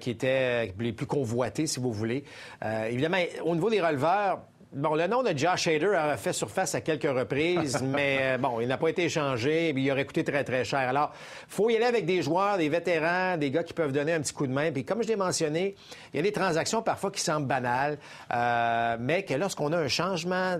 qui 0.00 0.11
étaient 0.12 0.72
les 0.78 0.92
plus 0.92 1.06
convoités, 1.06 1.66
si 1.66 1.80
vous 1.80 1.92
voulez. 1.92 2.24
Euh, 2.64 2.86
évidemment, 2.86 3.18
au 3.44 3.54
niveau 3.54 3.70
des 3.70 3.80
releveurs, 3.80 4.40
Bon, 4.74 4.94
le 4.94 5.06
nom 5.06 5.22
de 5.22 5.36
Josh 5.36 5.66
Hader 5.66 5.94
a 5.94 6.16
fait 6.16 6.32
surface 6.32 6.74
à 6.74 6.80
quelques 6.80 7.02
reprises, 7.02 7.82
mais 7.84 8.18
euh, 8.22 8.38
bon, 8.38 8.58
il 8.58 8.68
n'a 8.68 8.78
pas 8.78 8.88
été 8.88 9.04
échangé, 9.04 9.70
puis 9.74 9.84
il 9.84 9.90
aurait 9.92 10.06
coûté 10.06 10.24
très, 10.24 10.44
très 10.44 10.64
cher. 10.64 10.78
Alors, 10.78 11.12
faut 11.46 11.68
y 11.68 11.76
aller 11.76 11.84
avec 11.84 12.06
des 12.06 12.22
joueurs, 12.22 12.56
des 12.56 12.70
vétérans, 12.70 13.36
des 13.36 13.50
gars 13.50 13.64
qui 13.64 13.74
peuvent 13.74 13.92
donner 13.92 14.14
un 14.14 14.22
petit 14.22 14.32
coup 14.32 14.46
de 14.46 14.52
main. 14.52 14.72
Puis 14.72 14.86
comme 14.86 15.02
je 15.02 15.08
l'ai 15.08 15.16
mentionné, 15.16 15.74
il 16.14 16.16
y 16.16 16.20
a 16.20 16.22
des 16.22 16.32
transactions 16.32 16.80
parfois 16.80 17.10
qui 17.10 17.20
semblent 17.20 17.46
banales, 17.46 17.98
euh, 18.32 18.96
mais 18.98 19.26
que 19.26 19.34
lorsqu'on 19.34 19.74
a 19.74 19.76
un 19.76 19.88
changement 19.88 20.56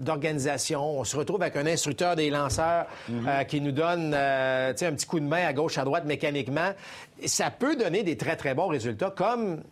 d'organisation. 0.00 0.98
On 1.00 1.04
se 1.04 1.16
retrouve 1.16 1.42
avec 1.42 1.56
un 1.56 1.66
instructeur 1.66 2.16
des 2.16 2.30
lanceurs 2.30 2.86
euh, 3.10 3.44
qui 3.44 3.60
nous 3.60 3.72
donne 3.72 4.12
euh, 4.14 4.70
un 4.70 4.92
petit 4.92 5.06
coup 5.06 5.20
de 5.20 5.26
main 5.26 5.46
à 5.46 5.52
gauche, 5.52 5.78
à 5.78 5.84
droite 5.84 6.04
mécaniquement. 6.04 6.70
Ça 7.26 7.50
peut 7.50 7.76
donner 7.76 8.02
des 8.02 8.16
très, 8.16 8.36
très 8.36 8.54
bons 8.54 8.68
résultats, 8.68 9.10
comme 9.10 9.62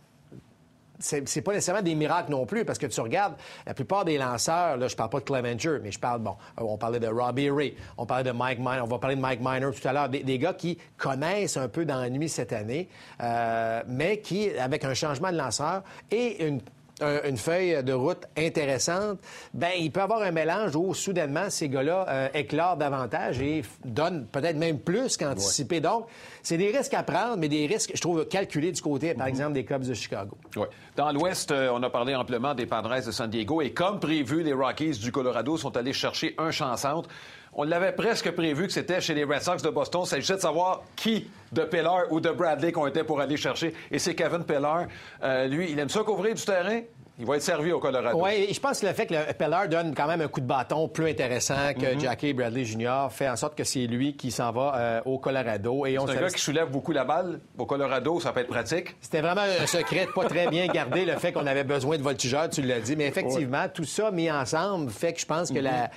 c'est 1.04 1.42
pas 1.42 1.52
nécessairement 1.52 1.82
des 1.82 1.96
miracles 1.96 2.30
non 2.30 2.46
plus, 2.46 2.64
parce 2.64 2.78
que 2.78 2.86
tu 2.86 3.00
regardes, 3.00 3.34
la 3.66 3.74
plupart 3.74 4.04
des 4.04 4.18
lanceurs, 4.18 4.76
là, 4.76 4.86
je 4.86 4.94
parle 4.94 5.10
pas 5.10 5.18
de 5.18 5.24
Clevenger, 5.24 5.78
mais 5.82 5.90
je 5.90 5.98
parle, 5.98 6.20
bon, 6.20 6.36
euh, 6.60 6.62
on 6.64 6.78
parlait 6.78 7.00
de 7.00 7.08
Robbie 7.08 7.50
Ray, 7.50 7.74
on 7.98 8.06
parlait 8.06 8.22
de 8.22 8.30
Mike 8.30 8.60
Miner, 8.60 8.82
on 8.82 8.86
va 8.86 8.98
parler 9.00 9.16
de 9.16 9.20
Mike 9.20 9.40
Miner 9.42 9.70
tout 9.72 9.88
à 9.88 9.92
l'heure, 9.92 10.08
des, 10.08 10.22
des 10.22 10.38
gars 10.38 10.54
qui 10.54 10.78
connaissent 10.96 11.56
un 11.56 11.66
peu 11.66 11.84
d'ennui 11.84 12.28
cette 12.28 12.52
année, 12.52 12.88
euh, 13.20 13.82
mais 13.88 14.20
qui, 14.20 14.48
avec 14.56 14.84
un 14.84 14.94
changement 14.94 15.32
de 15.32 15.38
lanceur 15.38 15.82
et 16.12 16.46
une 16.46 16.56
un- 16.56 16.60
une 17.00 17.36
feuille 17.36 17.82
de 17.82 17.92
route 17.92 18.24
intéressante, 18.36 19.18
ben 19.54 19.70
il 19.78 19.90
peut 19.90 20.00
y 20.00 20.02
avoir 20.02 20.22
un 20.22 20.30
mélange 20.30 20.76
où 20.76 20.94
soudainement 20.94 21.50
ces 21.50 21.68
gars-là 21.68 22.06
euh, 22.08 22.28
éclairent 22.34 22.76
davantage 22.76 23.40
et 23.40 23.62
donnent 23.84 24.26
peut-être 24.26 24.56
même 24.56 24.78
plus 24.78 25.16
qu'anticipé. 25.16 25.80
Donc, 25.80 26.06
c'est 26.42 26.56
des 26.56 26.70
risques 26.70 26.94
à 26.94 27.02
prendre, 27.02 27.36
mais 27.38 27.48
des 27.48 27.66
risques, 27.66 27.92
je 27.94 28.00
trouve, 28.00 28.26
calculés 28.26 28.72
du 28.72 28.82
côté, 28.82 29.14
par 29.14 29.26
exemple, 29.26 29.52
des 29.52 29.64
Cubs 29.64 29.84
de 29.84 29.94
Chicago. 29.94 30.36
Ouais. 30.56 30.68
Dans 30.96 31.10
l'Ouest, 31.12 31.50
euh, 31.50 31.70
on 31.72 31.82
a 31.82 31.90
parlé 31.90 32.14
amplement 32.14 32.54
des 32.54 32.66
Padres 32.66 33.04
de 33.04 33.10
San 33.10 33.30
Diego 33.30 33.62
et 33.62 33.72
comme 33.72 33.98
prévu, 33.98 34.42
les 34.42 34.52
Rockies 34.52 34.98
du 34.98 35.10
Colorado 35.10 35.56
sont 35.56 35.76
allés 35.76 35.92
chercher 35.92 36.34
un 36.38 36.50
chancentre. 36.50 37.08
On 37.54 37.64
l'avait 37.64 37.92
presque 37.92 38.30
prévu 38.30 38.66
que 38.66 38.72
c'était 38.72 39.02
chez 39.02 39.12
les 39.12 39.24
Red 39.24 39.42
Sox 39.42 39.62
de 39.62 39.68
Boston. 39.68 40.02
Il 40.04 40.08
s'agissait 40.08 40.36
de 40.36 40.40
savoir 40.40 40.82
qui 40.96 41.28
de 41.52 41.64
Pillar 41.64 42.10
ou 42.10 42.18
de 42.18 42.30
Bradley 42.30 42.72
qu'on 42.72 42.86
était 42.86 43.04
pour 43.04 43.20
aller 43.20 43.36
chercher. 43.36 43.74
Et 43.90 43.98
c'est 43.98 44.14
Kevin 44.14 44.42
Pillar. 44.42 44.86
Euh, 45.22 45.46
lui, 45.48 45.70
il 45.70 45.78
aime 45.78 45.90
ça 45.90 46.02
couvrir 46.02 46.34
du 46.34 46.42
terrain. 46.42 46.80
Il 47.18 47.26
va 47.26 47.36
être 47.36 47.42
servi 47.42 47.70
au 47.72 47.78
Colorado. 47.78 48.18
Oui, 48.20 48.46
et 48.48 48.54
je 48.54 48.58
pense 48.58 48.80
que 48.80 48.86
le 48.86 48.94
fait 48.94 49.06
que 49.06 49.12
le 49.14 49.32
Peller 49.34 49.68
donne 49.68 49.94
quand 49.94 50.06
même 50.06 50.22
un 50.22 50.28
coup 50.28 50.40
de 50.40 50.46
bâton 50.46 50.88
plus 50.88 51.10
intéressant 51.10 51.74
que 51.78 51.98
Jackie 52.00 52.32
Bradley 52.32 52.64
Jr. 52.64 53.08
fait 53.10 53.28
en 53.28 53.36
sorte 53.36 53.54
que 53.54 53.64
c'est 53.64 53.86
lui 53.86 54.16
qui 54.16 54.30
s'en 54.30 54.50
va 54.50 54.72
euh, 54.76 55.00
au 55.04 55.18
Colorado. 55.18 55.82
C'est 55.84 55.96
un 55.98 56.06
savait- 56.06 56.20
gars 56.20 56.28
qui 56.30 56.40
soulève 56.40 56.70
beaucoup 56.70 56.92
la 56.92 57.04
balle. 57.04 57.40
Au 57.58 57.66
Colorado, 57.66 58.18
ça 58.18 58.32
peut 58.32 58.40
être 58.40 58.48
pratique. 58.48 58.96
C'était 59.00 59.20
vraiment 59.20 59.42
un 59.42 59.66
secret 59.66 60.08
pas 60.14 60.24
très 60.24 60.48
bien 60.48 60.66
gardé, 60.68 61.04
le 61.04 61.12
fait 61.16 61.32
qu'on 61.32 61.46
avait 61.46 61.64
besoin 61.64 61.98
de 61.98 62.02
voltigeurs, 62.02 62.48
tu 62.48 62.62
l'as 62.62 62.80
dit. 62.80 62.96
Mais 62.96 63.06
effectivement, 63.08 63.66
tout 63.72 63.84
ça 63.84 64.10
mis 64.10 64.30
ensemble 64.30 64.90
fait 64.90 65.12
que 65.12 65.20
je 65.20 65.26
pense 65.26 65.50
que 65.52 65.58
la, 65.58 65.90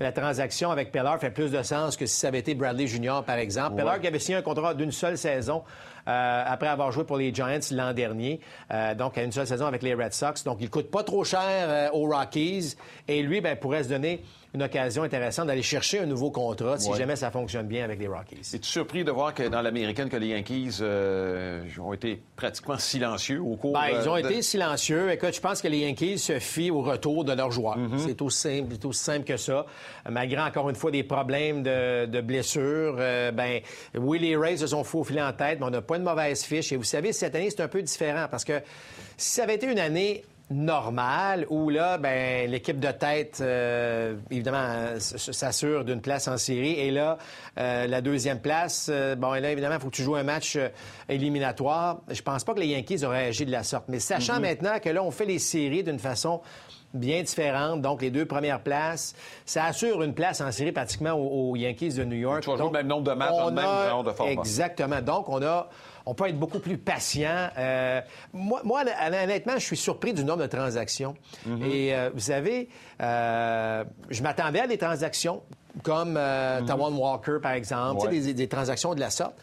la 0.00 0.12
transaction 0.12 0.72
avec 0.72 0.90
Peller 0.90 1.14
fait 1.20 1.30
plus 1.30 1.52
de 1.52 1.62
sens 1.62 1.96
que 1.96 2.06
si 2.06 2.16
ça 2.18 2.28
avait 2.28 2.40
été 2.40 2.54
Bradley 2.56 2.88
Jr., 2.88 3.20
par 3.24 3.36
exemple. 3.36 3.76
Peller 3.76 4.00
qui 4.00 4.08
avait 4.08 4.18
signé 4.18 4.38
un 4.38 4.42
contrat 4.42 4.74
d'une 4.74 4.92
seule 4.92 5.16
saison 5.16 5.62
euh, 6.08 6.44
après 6.46 6.68
avoir 6.68 6.92
joué 6.92 7.04
pour 7.04 7.16
les 7.16 7.34
Giants 7.34 7.58
l'an 7.72 7.92
dernier. 7.92 8.40
Euh, 8.72 8.94
donc, 8.94 9.18
à 9.18 9.22
une 9.22 9.32
seule 9.32 9.46
saison 9.46 9.66
avec 9.66 9.82
les 9.82 9.94
Red 9.94 10.12
Sox. 10.12 10.44
Donc, 10.44 10.58
il 10.60 10.70
coûte 10.70 10.90
pas 10.90 11.02
trop 11.02 11.24
cher 11.24 11.40
euh, 11.42 11.88
aux 11.92 12.06
Rockies. 12.08 12.76
Et 13.08 13.22
lui, 13.22 13.40
ben, 13.40 13.56
pourrait 13.56 13.84
se 13.84 13.88
donner 13.88 14.22
une 14.54 14.62
occasion 14.62 15.02
intéressante 15.02 15.48
d'aller 15.48 15.62
chercher 15.62 15.98
un 16.00 16.06
nouveau 16.06 16.30
contrat 16.30 16.78
si 16.78 16.88
Ouais. 16.90 16.96
jamais 16.98 17.16
ça 17.16 17.30
fonctionne 17.30 17.66
bien 17.66 17.84
avec 17.84 17.98
les 17.98 18.06
Rockies. 18.08 18.40
Es-tu 18.54 18.68
surpris 18.68 19.04
de 19.04 19.10
voir 19.10 19.34
que 19.34 19.42
dans 19.42 19.60
l'américaine, 19.60 20.08
que 20.08 20.16
les 20.16 20.28
Yankees 20.28 20.78
euh, 20.80 21.62
ont 21.78 21.92
été 21.92 22.22
pratiquement 22.36 22.78
silencieux 22.78 23.40
au 23.42 23.56
cours 23.56 23.72
Ben, 23.74 24.00
ils 24.00 24.08
ont 24.08 24.14
de- 24.14 24.20
été 24.20 24.42
silencieux. 24.42 25.10
Écoute, 25.12 25.34
je 25.34 25.40
pense 25.40 25.60
que 25.60 25.68
les 25.68 25.78
Yankees 25.80 26.18
se 26.18 26.38
fient 26.38 26.70
au 26.70 26.80
retour 26.82 27.24
de 27.24 27.32
leurs 27.32 27.50
joueurs. 27.50 27.76
C'est 27.98 28.22
aussi 28.22 28.38
simple, 28.38 28.86
aussi 28.86 29.02
simple 29.04 29.24
que 29.24 29.36
ça. 29.36 29.66
Malgré, 30.08 30.40
encore 30.40 30.70
une 30.70 30.76
fois, 30.76 30.90
des 30.90 31.02
problèmes 31.02 31.62
de, 31.62 32.06
de 32.06 32.20
blessures, 32.20 32.96
euh, 32.98 33.32
ben, 33.32 33.60
oui, 33.96 34.18
les 34.18 34.36
Rays 34.36 34.56
se 34.58 34.68
sont 34.68 34.84
faufilés 34.84 35.22
en 35.22 35.32
tête, 35.32 35.58
mais 35.60 35.66
on 35.66 35.70
n'a 35.70 35.82
pas 35.82 35.96
une 35.96 36.02
mauvaise 36.04 36.42
fiche. 36.44 36.72
Et 36.72 36.76
vous 36.76 36.84
savez, 36.84 37.12
cette 37.12 37.34
année, 37.34 37.50
c'est 37.50 37.60
un 37.62 37.68
peu 37.68 37.82
différent 37.82 38.26
parce 38.30 38.44
que 38.44 38.60
si 39.16 39.32
ça 39.32 39.42
avait 39.42 39.56
été 39.56 39.66
une 39.70 39.78
année 39.78 40.24
normale 40.50 41.44
où 41.50 41.70
là, 41.70 41.98
ben, 41.98 42.48
l'équipe 42.48 42.78
de 42.78 42.90
tête, 42.92 43.38
euh, 43.40 44.14
évidemment, 44.30 44.98
s'assure 44.98 45.84
d'une 45.84 46.00
place 46.00 46.28
en 46.28 46.38
série. 46.38 46.72
Et 46.72 46.90
là, 46.90 47.18
euh, 47.58 47.86
la 47.86 48.00
deuxième 48.00 48.40
place, 48.40 48.88
euh, 48.90 49.16
bon, 49.16 49.34
et 49.34 49.40
là, 49.40 49.50
évidemment, 49.50 49.74
il 49.74 49.80
faut 49.80 49.90
que 49.90 49.96
tu 49.96 50.02
joues 50.02 50.14
un 50.14 50.22
match 50.22 50.56
euh, 50.56 50.68
éliminatoire. 51.08 51.98
Je 52.08 52.22
pense 52.22 52.44
pas 52.44 52.54
que 52.54 52.60
les 52.60 52.68
Yankees 52.68 53.04
auraient 53.04 53.26
agi 53.26 53.44
de 53.44 53.50
la 53.50 53.64
sorte. 53.64 53.86
Mais 53.88 53.98
sachant 53.98 54.40
maintenant 54.40 54.78
que 54.78 54.88
là, 54.88 55.02
on 55.02 55.10
fait 55.10 55.26
les 55.26 55.40
séries 55.40 55.82
d'une 55.82 55.98
façon 55.98 56.40
bien 56.94 57.22
différente, 57.22 57.82
donc 57.82 58.00
les 58.00 58.10
deux 58.10 58.24
premières 58.24 58.60
places, 58.60 59.14
ça 59.44 59.64
assure 59.64 60.02
une 60.02 60.14
place 60.14 60.40
en 60.40 60.50
série 60.52 60.72
pratiquement 60.72 61.12
aux, 61.12 61.50
aux 61.50 61.56
Yankees 61.56 61.94
de 61.94 62.04
New 62.04 62.16
York. 62.16 62.42
Tu 62.42 62.50
vas 62.50 62.56
jouer 62.56 62.66
le 62.66 62.72
même 62.72 62.86
nombre 62.86 63.02
de 63.02 63.12
matchs 63.12 63.34
le 63.46 63.50
même 63.50 63.64
genre 63.64 64.04
de 64.04 64.12
format. 64.12 64.32
Exactement. 64.32 65.02
Donc, 65.02 65.28
on 65.28 65.42
a, 65.42 65.68
on 66.06 66.14
peut 66.14 66.28
être 66.28 66.38
beaucoup 66.38 66.60
plus 66.60 66.78
patient. 66.78 67.48
Euh, 67.58 68.00
moi, 68.32 68.60
moi, 68.64 68.82
honnêtement, 69.06 69.54
je 69.54 69.64
suis 69.64 69.76
surpris 69.76 70.12
du 70.14 70.24
nombre 70.24 70.42
de 70.42 70.46
transactions. 70.46 71.14
Mm-hmm. 71.48 71.70
Et 71.70 71.94
euh, 71.94 72.10
vous 72.14 72.20
savez, 72.20 72.68
euh, 73.02 73.84
je 74.10 74.22
m'attendais 74.22 74.60
à 74.60 74.66
des 74.66 74.78
transactions 74.78 75.42
comme 75.82 76.16
euh, 76.16 76.62
Tawan 76.62 76.94
Walker, 76.96 77.38
par 77.42 77.52
exemple. 77.52 78.06
Ouais. 78.06 78.20
des, 78.20 78.34
des 78.34 78.48
transactions 78.48 78.94
de 78.94 79.00
la 79.00 79.10
sorte. 79.10 79.34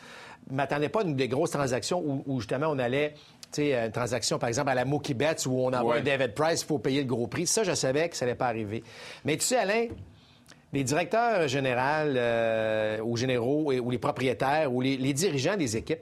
Je 0.49 0.55
m'attendais 0.55 0.89
pas 0.89 1.01
à 1.01 1.03
une 1.03 1.15
des 1.15 1.27
grosses 1.27 1.51
transactions 1.51 1.99
où, 2.03 2.23
où, 2.25 2.39
justement 2.39 2.67
on 2.69 2.79
allait. 2.79 3.13
une 3.57 3.91
transaction, 3.91 4.39
par 4.39 4.49
exemple, 4.49 4.69
à 4.69 4.75
la 4.75 4.83
Mookie 4.85 5.13
Betts, 5.13 5.45
où 5.45 5.51
on 5.59 5.71
envoie 5.73 5.95
Ouais. 5.95 5.99
un 5.99 6.03
David 6.03 6.33
Price, 6.33 6.61
il 6.61 6.65
faut 6.65 6.79
payer 6.79 7.01
le 7.01 7.07
gros 7.07 7.27
prix. 7.27 7.45
Ça, 7.45 7.63
je 7.63 7.73
savais 7.73 8.09
que 8.09 8.15
ça 8.17 8.25
n'allait 8.25 8.37
pas 8.37 8.47
arriver. 8.47 8.83
Mais 9.25 9.37
tu 9.37 9.43
sais, 9.45 9.57
Alain, 9.57 9.87
les 10.73 10.83
directeurs 10.83 11.47
généraux 11.47 11.77
euh, 12.15 12.99
ou 13.03 13.15
généraux 13.15 13.71
et- 13.71 13.79
ou 13.79 13.91
les 13.91 13.99
propriétaires 13.99 14.73
ou 14.73 14.81
les, 14.81 14.97
les 14.97 15.13
dirigeants 15.13 15.55
des 15.55 15.77
équipes, 15.77 15.99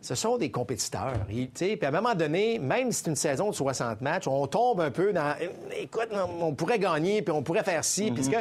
ce 0.00 0.14
sont 0.14 0.36
des 0.36 0.50
compétiteurs. 0.50 1.14
Ils- 1.30 1.48
Puis 1.48 1.78
à 1.82 1.88
un 1.88 1.90
moment 1.90 2.14
donné, 2.14 2.58
même 2.58 2.92
si 2.92 3.02
c'est 3.02 3.10
une 3.10 3.16
saison 3.16 3.50
de 3.50 3.54
60 3.54 4.00
matchs, 4.00 4.28
on 4.28 4.46
tombe 4.46 4.80
un 4.80 4.90
peu 4.90 5.12
dans 5.12 5.34
écoute, 5.80 6.08
on 6.40 6.54
pourrait 6.54 6.78
gagner, 6.78 7.22
puis 7.22 7.32
on 7.32 7.42
pourrait 7.42 7.64
faire 7.64 7.84
ci, 7.84 8.10
puisque 8.10 8.30
tu 8.32 8.38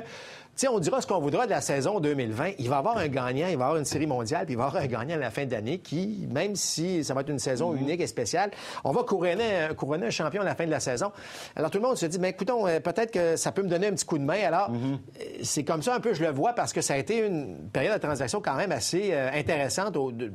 sais, 0.62 0.68
on 0.68 0.80
dira 0.80 1.02
ce 1.02 1.08
qu'on 1.08 1.20
voudra 1.20 1.46
de 1.46 1.52
la 1.52 1.62
saison 1.62 2.00
2020. 2.00 2.52
Il 2.60 2.70
va 2.70 2.76
y 2.76 2.80
avoir 2.80 2.98
un 2.98 3.08
gagnant, 3.08 3.48
il 3.48 3.58
va 3.58 3.64
y 3.66 3.68
avoir 3.68 3.76
une 3.78 3.86
série 3.86 4.08
mondiale, 4.08 4.46
puis 4.46 4.54
il 4.54 4.58
va 4.58 4.64
y 4.66 4.68
avoir 4.68 4.84
un 4.84 4.88
gagnant 4.88 5.16
à 5.16 5.20
la 5.20 5.32
fin 5.32 5.46
d'année 5.46 5.80
qui, 5.80 6.28
même 6.32 6.56
si 6.56 7.04
ça 7.04 7.14
va 7.14 7.22
être 7.22 7.30
une 7.30 7.40
saison 7.40 7.76
unique 7.76 8.00
et 8.02 8.08
spéciale, 8.08 8.52
on 8.84 8.92
va 8.92 9.04
couronner, 9.04 9.68
couronner 9.78 10.08
un 10.08 10.12
champion 10.12 10.42
à 10.42 10.46
la 10.46 10.56
fin 10.56 10.66
de 10.66 10.72
la 10.72 10.80
saison. 10.80 11.12
Alors 11.56 11.70
tout 11.72 11.78
le 11.80 11.84
monde 11.84 11.98
se 11.98 12.06
dit, 12.06 12.20
mais 12.20 12.30
écoutons, 12.30 12.68
euh, 12.68 12.80
peut-être 12.80 13.12
que 13.12 13.36
ça 13.36 13.52
peut 13.52 13.64
me 13.64 13.70
donner 13.70 13.88
un 13.88 13.92
petit 13.94 14.06
coup 14.06 14.18
de 14.18 14.24
main. 14.24 14.40
Alors, 14.46 14.70
euh, 14.72 14.96
c'est 15.44 15.64
comme 15.64 15.82
ça 15.82 15.96
un 15.96 16.00
peu, 16.00 16.14
je 16.14 16.24
le 16.24 16.32
vois, 16.32 16.54
parce 16.54 16.72
que 16.74 16.82
ça 16.82 16.94
a 16.94 16.98
été 16.98 17.26
une 17.26 17.70
période 17.74 17.96
de 17.96 18.00
transaction 18.00 18.42
quand 18.42 18.56
même 18.56 18.72
assez 18.72 19.10
euh, 19.12 19.30
intéressante, 19.34 19.96
au- 19.98 20.12
de- 20.12 20.32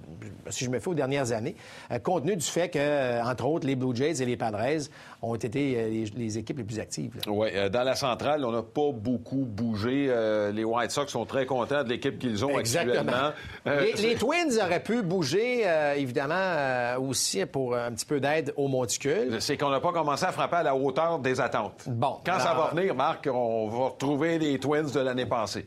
si 0.50 0.64
je 0.64 0.70
me 0.70 0.78
fais 0.80 0.88
aux 0.88 0.94
dernières 0.94 1.32
années, 1.32 1.56
euh, 1.92 1.98
compte 1.98 2.22
tenu 2.24 2.36
du 2.36 2.44
fait 2.46 2.68
que, 2.68 2.78
euh, 2.78 3.22
entre 3.24 3.46
autres, 3.46 3.66
les 3.66 3.76
Blue 3.76 3.94
Jays 3.94 4.20
et 4.22 4.26
les 4.26 4.36
Padres 4.36 4.60
ont 5.22 5.34
été 5.34 5.76
euh, 5.76 5.88
les, 5.88 6.04
les 6.16 6.38
équipes 6.38 6.58
les 6.58 6.64
plus 6.64 6.78
actives. 6.78 7.12
Oui, 7.26 7.48
euh, 7.54 7.68
dans 7.68 7.82
la 7.82 7.94
centrale, 7.94 8.44
on 8.44 8.52
n'a 8.52 8.62
pas 8.62 8.90
beaucoup 8.92 9.44
bougé. 9.44 10.06
Euh, 10.08 10.50
les 10.52 10.64
White 10.64 10.90
Sox 10.90 11.08
sont 11.08 11.26
très 11.26 11.46
contents 11.46 11.84
de 11.84 11.88
l'équipe 11.88 12.18
qu'ils 12.18 12.44
ont 12.44 12.56
actuellement. 12.56 13.32
Les, 13.66 13.92
les 13.92 14.14
Twins 14.14 14.58
auraient 14.62 14.82
pu 14.82 15.02
bouger, 15.02 15.64
évidemment, 15.96 16.98
aussi 16.98 17.44
pour 17.46 17.74
un 17.76 17.92
petit 17.92 18.06
peu 18.06 18.20
d'aide 18.20 18.52
au 18.56 18.68
monticule. 18.68 19.36
C'est 19.40 19.56
qu'on 19.56 19.70
n'a 19.70 19.80
pas 19.80 19.92
commencé 19.92 20.24
à 20.24 20.32
frapper 20.32 20.56
à 20.56 20.62
la 20.62 20.74
hauteur 20.74 21.18
des 21.18 21.40
attentes. 21.40 21.82
Bon, 21.86 22.16
Quand 22.24 22.38
ça 22.38 22.54
va 22.54 22.70
venir, 22.74 22.94
Marc, 22.94 23.28
on 23.32 23.68
va 23.68 23.88
retrouver 23.90 24.38
les 24.38 24.58
Twins 24.58 24.90
de 24.90 25.00
l'année 25.00 25.26
passée. 25.26 25.66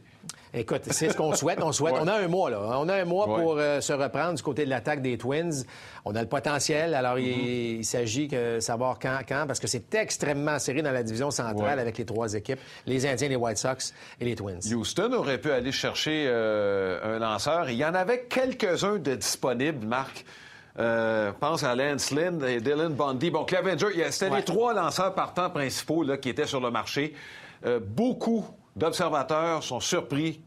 Écoute, 0.56 0.82
c'est 0.92 1.10
ce 1.10 1.18
qu'on 1.18 1.34
souhaite. 1.34 1.60
On 1.64 1.72
souhaite. 1.72 1.96
On 2.00 2.08
a 2.08 2.14
un 2.14 2.28
mois, 2.28 2.50
là. 2.52 2.60
On 2.80 2.88
a 2.88 2.96
un 3.02 3.06
mois 3.06 3.28
Ouais. 3.28 3.42
pour 3.42 3.58
euh, 3.58 3.82
se 3.82 3.92
reprendre 3.92 4.36
du 4.36 4.44
côté 4.44 4.66
de 4.66 4.70
l'attaque 4.70 5.02
des 5.02 5.18
Twins. 5.18 5.66
On 6.06 6.14
a 6.16 6.22
le 6.22 6.28
potentiel. 6.28 6.94
Alors, 6.94 7.18
il- 7.18 7.24
Mm-hmm. 7.34 7.78
il, 7.80 7.86
s'agit 7.86 8.28
de 8.28 8.60
savoir 8.60 9.00
quand, 9.00 9.18
quand, 9.28 9.46
parce 9.48 9.60
que 9.60 9.66
c'est 9.68 9.94
extrêmement 9.96 10.60
serré 10.60 10.82
dans 10.84 10.92
la 10.92 11.02
division 11.02 11.32
centrale 11.32 11.76
Ouais. 11.76 11.82
avec 11.82 11.98
les 11.98 12.06
trois 12.06 12.34
équipes, 12.36 12.60
les 12.86 13.06
Indiens, 13.08 13.30
les 13.30 13.36
White 13.36 13.58
Sox 13.58 13.94
et 14.20 14.26
les 14.26 14.36
Twins. 14.36 14.60
Houston 14.74 15.12
aurait 15.14 15.40
pu 15.40 15.52
aller 15.52 15.72
chercher 15.72 16.26
euh, 16.28 17.16
un 17.16 17.20
lanceur. 17.20 17.70
Il 17.72 17.78
y 17.78 17.86
en 17.86 17.96
avait 17.96 18.26
quelques-uns 18.30 18.98
de 19.00 19.16
disponibles, 19.16 19.86
Marc. 19.88 20.24
Euh, 20.80 21.32
pense 21.40 21.64
à 21.64 21.76
Lance 21.76 22.10
Lynn 22.12 22.44
et 22.46 22.60
Dylan 22.60 22.94
Bundy. 22.94 23.30
Bon, 23.32 23.44
a- 23.44 24.12
c'était 24.12 24.30
Ouais. 24.32 24.38
les 24.38 24.44
trois 24.44 24.74
lanceurs 24.74 25.14
partants 25.14 25.50
principaux 25.50 26.04
là, 26.04 26.18
qui 26.18 26.30
étaient 26.30 26.48
sur 26.48 26.60
le 26.62 26.72
marché. 26.72 27.14
Euh, 27.66 27.80
beaucoup 27.80 28.46
d'observateurs 28.76 29.64
sont 29.64 29.80
surpris 29.80 30.42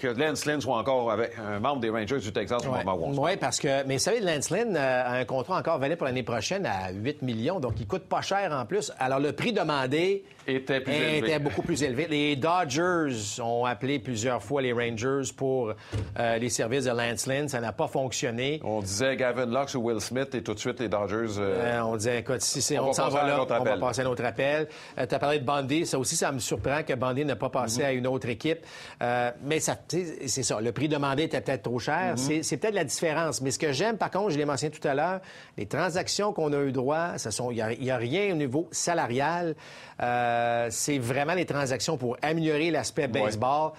que 0.00 0.08
Lance 0.08 0.46
Lynn 0.46 0.60
soit 0.60 0.76
encore 0.76 1.10
avec 1.12 1.32
un 1.38 1.60
membre 1.60 1.80
des 1.80 1.90
Rangers 1.90 2.18
du 2.18 2.32
Texas 2.32 2.62
au 2.66 2.70
moment 2.72 2.94
où 2.94 3.04
on 3.06 3.14
se 3.14 3.20
Oui, 3.20 3.36
parce 3.36 3.58
que, 3.60 3.84
mais 3.86 3.94
vous 3.94 4.00
savez, 4.00 4.20
Lance 4.20 4.50
Lynn 4.50 4.76
euh, 4.76 5.02
a 5.04 5.12
un 5.12 5.24
contrat 5.24 5.58
encore 5.58 5.78
valide 5.78 5.96
pour 5.98 6.06
l'année 6.06 6.22
prochaine 6.22 6.66
à 6.66 6.90
8 6.92 7.22
millions, 7.22 7.60
donc 7.60 7.74
il 7.78 7.86
coûte 7.86 8.04
pas 8.08 8.20
cher 8.22 8.50
en 8.52 8.64
plus. 8.66 8.90
Alors, 8.98 9.20
le 9.20 9.32
prix 9.32 9.52
demandé 9.52 10.24
Était 10.44 10.80
plus 10.80 10.92
élevé. 10.92 11.18
était 11.18 11.38
beaucoup 11.38 11.62
plus 11.62 11.82
élevé. 11.84 12.08
Les 12.10 12.34
Dodgers 12.34 13.40
ont 13.40 13.64
appelé 13.64 14.00
plusieurs 14.00 14.42
fois 14.42 14.60
les 14.60 14.72
Rangers 14.72 15.30
pour 15.36 15.72
euh, 16.18 16.38
les 16.38 16.48
services 16.48 16.84
de 16.86 16.90
Lance 16.90 17.26
Lynn. 17.26 17.48
Ça 17.48 17.60
n'a 17.60 17.72
pas 17.72 17.86
fonctionné. 17.86 18.60
On 18.64 18.80
disait 18.80 19.16
Gavin 19.16 19.46
Lux 19.46 19.74
ou 19.76 19.82
Will 19.82 20.00
Smith 20.00 20.34
et 20.34 20.42
tout 20.42 20.54
de 20.54 20.58
suite 20.58 20.80
les 20.80 20.88
Dodgers. 20.88 21.38
euh, 21.38 21.78
Euh, 21.78 21.80
on 21.82 21.96
disait, 21.96 22.18
écoute, 22.20 22.40
si 22.40 22.60
c'est, 22.60 22.78
On 22.78 22.84
on, 22.84 22.86
va 22.88 22.92
s'en 22.92 23.04
passer 23.04 23.16
va 23.18 23.26
là, 23.26 23.46
on 23.60 23.62
va 23.64 23.76
passer 23.76 24.00
à 24.00 24.04
un 24.04 24.08
autre 24.08 24.24
appel. 24.24 24.66
tu 24.96 25.14
as 25.14 25.18
parlé 25.20 25.38
de 25.38 25.44
Bundy. 25.44 25.86
Ça 25.86 25.98
aussi, 25.98 26.16
ça 26.16 26.32
me 26.32 26.40
surprend 26.40 26.82
que 26.82 26.94
Bundy 26.94 27.24
n'ait 27.24 27.36
pas 27.36 27.50
passé 27.50 27.80
Mhm. 27.82 27.86
à 27.86 27.92
une 27.92 28.06
autre 28.08 28.28
équipe. 28.28 28.58
Euh, 29.00 29.30
mais 29.44 29.60
ça, 29.60 29.76
c'est 29.88 30.42
ça. 30.42 30.60
Le 30.60 30.72
prix 30.72 30.88
demandé 30.88 31.24
était 31.24 31.40
peut-être 31.40 31.62
trop 31.62 31.78
cher. 31.78 32.14
C'est, 32.16 32.42
c'est 32.42 32.56
peut-être 32.56 32.74
la 32.74 32.84
différence. 32.84 33.40
Mais 33.40 33.50
ce 33.50 33.58
que 33.58 33.72
j'aime, 33.72 33.96
par 33.98 34.10
contre, 34.10 34.30
je 34.30 34.38
l'ai 34.38 34.44
mentionné 34.44 34.74
tout 34.74 34.86
à 34.86 34.94
l'heure, 34.94 35.20
les 35.56 35.66
transactions 35.66 36.32
qu'on 36.32 36.52
a 36.52 36.58
eu 36.62 36.72
droit, 36.72 37.18
ce 37.18 37.30
sont, 37.30 37.50
il 37.50 37.64
n'y 37.80 37.90
a, 37.90 37.96
rien 37.96 38.32
au 38.32 38.36
niveau 38.36 38.68
salarial. 38.70 39.54
Euh, 40.00 40.68
c'est 40.70 40.98
vraiment 40.98 41.34
les 41.34 41.46
transactions 41.46 41.96
pour 41.96 42.16
améliorer 42.22 42.70
l'aspect 42.70 43.08
baseball. 43.08 43.72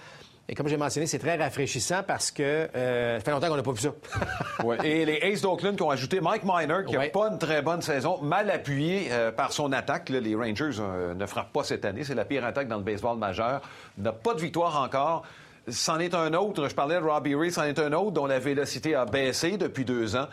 Et 0.46 0.54
comme 0.54 0.68
j'ai 0.68 0.76
mentionné, 0.76 1.06
c'est 1.06 1.18
très 1.18 1.36
rafraîchissant 1.36 2.02
parce 2.06 2.30
que 2.30 2.42
euh, 2.76 3.18
ça 3.18 3.24
fait 3.24 3.30
longtemps 3.30 3.48
qu'on 3.48 3.56
n'a 3.56 3.62
pas 3.62 3.72
vu 3.72 3.80
ça. 3.80 3.94
Ouais. 4.64 4.76
Et 4.84 5.04
les 5.04 5.20
Aces 5.22 5.40
d'Oakland 5.40 5.74
qui 5.74 5.82
ont 5.82 5.90
ajouté 5.90 6.20
Mike 6.20 6.42
Miner, 6.44 6.84
qui 6.86 6.92
n'a 6.92 6.98
Ouais. 6.98 7.08
pas 7.08 7.28
une 7.30 7.38
très 7.38 7.60
bonne 7.62 7.80
saison, 7.82 8.18
mal 8.22 8.50
appuyé 8.50 9.08
euh, 9.10 9.32
par 9.32 9.52
son 9.52 9.72
attaque. 9.72 10.10
Là, 10.10 10.20
les 10.20 10.34
Rangers 10.34 10.78
euh, 10.80 11.14
ne 11.14 11.26
frappent 11.26 11.52
pas 11.52 11.64
cette 11.64 11.84
année. 11.84 12.04
C'est 12.04 12.14
la 12.14 12.24
pire 12.26 12.44
attaque 12.44 12.68
dans 12.68 12.76
le 12.76 12.82
baseball 12.82 13.16
majeur. 13.18 13.62
N'a 13.98 14.12
pas 14.12 14.34
de 14.34 14.40
victoire 14.40 14.80
encore. 14.82 15.22
C'en 15.68 15.98
est 15.98 16.14
un 16.14 16.34
autre. 16.34 16.68
Je 16.68 16.74
parlais 16.74 16.96
de 16.96 17.04
Robbie 17.04 17.34
Ray. 17.34 17.50
C'en 17.50 17.64
est 17.64 17.78
un 17.78 17.92
autre 17.92 18.12
dont 18.12 18.26
la 18.26 18.38
vélocité 18.38 18.94
a 18.94 19.04
baissé 19.06 19.56
depuis 19.56 19.84
deux 19.84 20.16
ans. 20.16 20.26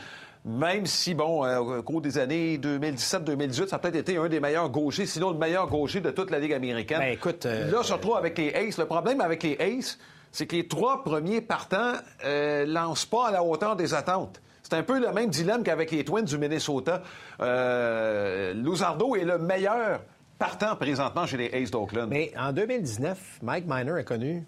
Même 0.43 0.87
si, 0.87 1.13
bon, 1.13 1.45
euh, 1.45 1.59
au 1.59 1.83
cours 1.83 2.01
des 2.01 2.17
années 2.17 2.57
2017-2018, 2.57 3.67
ça 3.67 3.75
a 3.75 3.79
peut-être 3.79 3.95
été 3.95 4.17
un 4.17 4.27
des 4.27 4.39
meilleurs 4.39 4.69
gauchers, 4.69 5.05
sinon 5.05 5.29
le 5.31 5.37
meilleur 5.37 5.67
gaucher 5.67 6.01
de 6.01 6.09
toute 6.09 6.31
la 6.31 6.39
Ligue 6.39 6.53
américaine. 6.53 6.97
Ben, 6.99 7.13
écoute, 7.13 7.45
euh, 7.45 7.69
Là, 7.69 7.77
on 7.81 7.83
se 7.83 7.93
retrouve 7.93 8.17
avec 8.17 8.37
les 8.39 8.51
Aces. 8.55 8.79
Le 8.79 8.85
problème 8.85 9.21
avec 9.21 9.43
les 9.43 9.55
Aces, 9.59 9.99
c'est 10.31 10.47
que 10.47 10.55
les 10.55 10.67
trois 10.67 11.03
premiers 11.03 11.41
partants 11.41 11.93
euh, 12.25 12.65
lancent 12.65 13.05
pas 13.05 13.27
à 13.27 13.31
la 13.31 13.43
hauteur 13.43 13.75
des 13.75 13.93
attentes. 13.93 14.41
C'est 14.63 14.73
un 14.75 14.83
peu 14.83 14.99
le 14.99 15.11
même 15.11 15.29
dilemme 15.29 15.63
qu'avec 15.63 15.91
les 15.91 16.03
Twins 16.03 16.23
du 16.23 16.37
Minnesota. 16.37 17.03
Euh, 17.41 18.53
Luzardo 18.53 19.15
est 19.15 19.25
le 19.25 19.37
meilleur 19.37 20.01
partant 20.39 20.75
présentement 20.75 21.27
chez 21.27 21.37
les 21.37 21.53
Aces 21.53 21.69
d'Oakland. 21.69 22.09
Mais 22.09 22.31
en 22.35 22.51
2019, 22.51 23.39
Mike 23.43 23.65
Miner 23.67 23.99
a 23.99 24.03
connu 24.03 24.43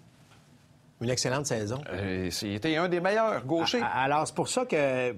une 1.00 1.10
excellente 1.10 1.46
saison. 1.46 1.80
Euh, 1.92 2.28
C'était 2.30 2.76
un 2.76 2.88
des 2.88 3.00
meilleurs 3.00 3.44
gauchers. 3.44 3.82
Alors, 3.94 4.26
c'est 4.26 4.34
pour 4.34 4.48
ça 4.48 4.64
que, 4.64 5.12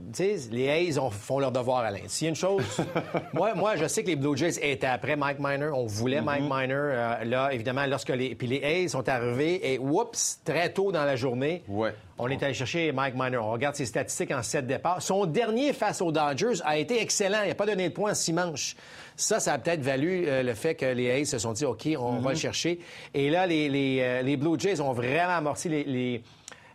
les 0.51 0.69
A's 0.91 0.99
ont- 0.99 1.11
font 1.11 1.39
leur 1.39 1.53
devoir, 1.53 1.79
Alain. 1.81 2.01
S'il 2.07 2.25
y 2.25 2.29
a 2.29 2.31
une 2.31 2.35
chose... 2.37 2.65
moi, 3.33 3.55
moi, 3.55 3.77
je 3.77 3.87
sais 3.87 4.03
que 4.03 4.09
les 4.09 4.17
Blue 4.17 4.37
Jays 4.37 4.59
étaient 4.63 4.87
après 4.87 5.17
Mike 5.17 5.39
Miner. 5.39 5.71
On 5.75 5.87
voulait 5.87 6.23
Mike 6.23 6.45
Miner. 6.51 6.75
euh, 6.75 7.25
là, 7.25 7.51
évidemment, 7.53 7.87
lorsque 7.87 8.09
les... 8.09 8.35
Puis 8.35 8.47
les 8.49 8.63
A's 8.87 8.93
sont 8.93 9.09
arrivés 9.09 9.75
et, 9.75 9.79
oups, 9.79 10.41
très 10.45 10.73
tôt 10.73 10.91
dans 10.93 11.05
la 11.05 11.15
journée, 11.17 11.63
Ouais. 11.69 11.95
On 12.19 12.29
est 12.29 12.43
allé 12.43 12.55
chercher 12.55 12.93
Mike 12.93 13.15
Miner. 13.17 13.37
On 13.39 13.51
regarde 13.53 13.75
ses 13.77 13.87
statistiques 13.87 14.31
en 14.31 14.43
sept 14.43 14.67
départs. 14.67 15.03
Son 15.03 15.27
dernier 15.27 15.73
face 15.73 16.01
aux 16.01 16.13
Dodgers 16.13 16.61
a 16.65 16.79
été 16.79 17.01
excellent. 17.01 17.43
Il 17.45 17.49
n'a 17.49 17.55
pas 17.55 17.67
donné 17.67 17.89
de 17.91 17.95
points 17.95 18.13
en 18.13 18.15
six 18.15 18.33
manches. 18.33 18.75
Ça, 19.17 19.41
ça 19.41 19.53
a 19.55 19.59
peut-être 19.59 19.81
valu 19.83 20.25
euh, 20.27 20.43
le 20.43 20.55
fait 20.55 20.75
que 20.75 20.87
les 20.87 21.11
A's 21.23 21.29
se 21.29 21.39
sont 21.39 21.53
dit, 21.53 21.65
OK, 21.65 21.89
on 21.99 22.19
va 22.19 22.31
le 22.31 22.37
chercher. 22.37 22.81
Et 23.15 23.29
là, 23.31 23.47
les, 23.47 23.69
les, 23.69 23.99
euh, 24.01 24.23
les 24.23 24.37
Blue 24.37 24.59
Jays 24.59 24.81
ont 24.81 24.93
vraiment 24.93 25.37
amorti 25.37 25.69
les- 25.69 26.23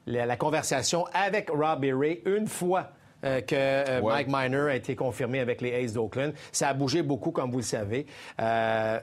la, 0.08 0.26
la 0.26 0.36
conversation 0.38 1.06
avec 1.14 1.50
Robbie 1.52 1.94
Ray 1.94 2.22
une 2.26 2.48
fois. 2.48 2.90
Euh, 3.24 3.42
que 3.42 3.56
euh, 3.56 4.02
Ouais. 4.02 4.14
Mike 4.14 4.28
Miner 4.30 4.72
a 4.72 4.76
été 4.76 4.96
confirmé 4.96 5.40
avec 5.40 5.62
les 5.62 5.74
A's 5.74 5.94
d'Oakland. 5.94 6.34
Ça 6.52 6.70
a 6.70 6.74
bougé 6.74 7.02
beaucoup, 7.04 7.32
comme 7.32 7.52
vous 7.52 7.58
le 7.58 7.64
savez. 7.64 8.06
Euh, 8.40 9.00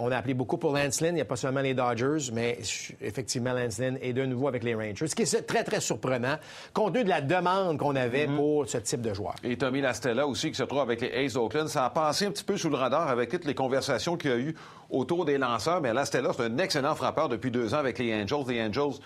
on 0.00 0.10
a 0.10 0.16
appelé 0.16 0.34
beaucoup 0.34 0.56
pour 0.56 0.72
Lance 0.74 1.00
Lynn. 1.00 1.12
Il 1.12 1.16
n'y 1.16 1.20
a 1.20 1.26
pas 1.26 1.36
seulement 1.36 1.60
les 1.60 1.74
Dodgers, 1.74 2.32
mais 2.32 2.58
effectivement, 3.00 3.52
Lance 3.52 3.78
Lynn 3.78 3.98
est 4.00 4.12
de 4.12 4.24
nouveau 4.24 4.48
avec 4.48 4.64
les 4.64 4.74
Rangers. 4.74 5.06
Ce 5.06 5.14
qui 5.14 5.22
est 5.22 5.46
très, 5.46 5.64
très 5.64 5.80
surprenant, 5.80 6.36
compte 6.72 6.94
tenu 6.94 7.04
de 7.04 7.08
la 7.08 7.20
demande 7.20 7.78
qu'on 7.78 7.96
avait 7.96 8.26
pour 8.26 8.68
ce 8.68 8.78
type 8.78 9.02
de 9.02 9.12
joueur. 9.12 9.34
Et 9.44 9.56
Tommy 9.56 9.80
Lastella 9.80 10.26
aussi, 10.26 10.50
qui 10.50 10.56
se 10.56 10.62
trouve 10.62 10.80
avec 10.80 11.00
les 11.00 11.10
Aces 11.24 11.34
d'Oakland. 11.34 11.68
Ça 11.68 11.84
a 11.84 11.90
passé 11.90 12.26
un 12.26 12.30
petit 12.30 12.44
peu 12.44 12.56
sous 12.56 12.70
le 12.70 12.76
radar 12.76 13.08
avec 13.08 13.30
toutes 13.30 13.44
les 13.44 13.54
conversations 13.54 14.16
qu'il 14.16 14.30
y 14.30 14.34
a 14.34 14.38
eu 14.38 14.54
autour 14.90 15.24
des 15.24 15.38
lanceurs. 15.38 15.80
Mais 15.80 15.92
Lastella, 15.92 16.30
c'est 16.34 16.44
un 16.44 16.58
excellent 16.58 16.94
frappeur 16.94 17.28
depuis 17.28 17.50
deux 17.50 17.74
ans 17.74 17.78
avec 17.78 17.98
les 17.98 18.14
Angels. 18.14 18.44
Les 18.48 18.62
Angels 18.62 19.00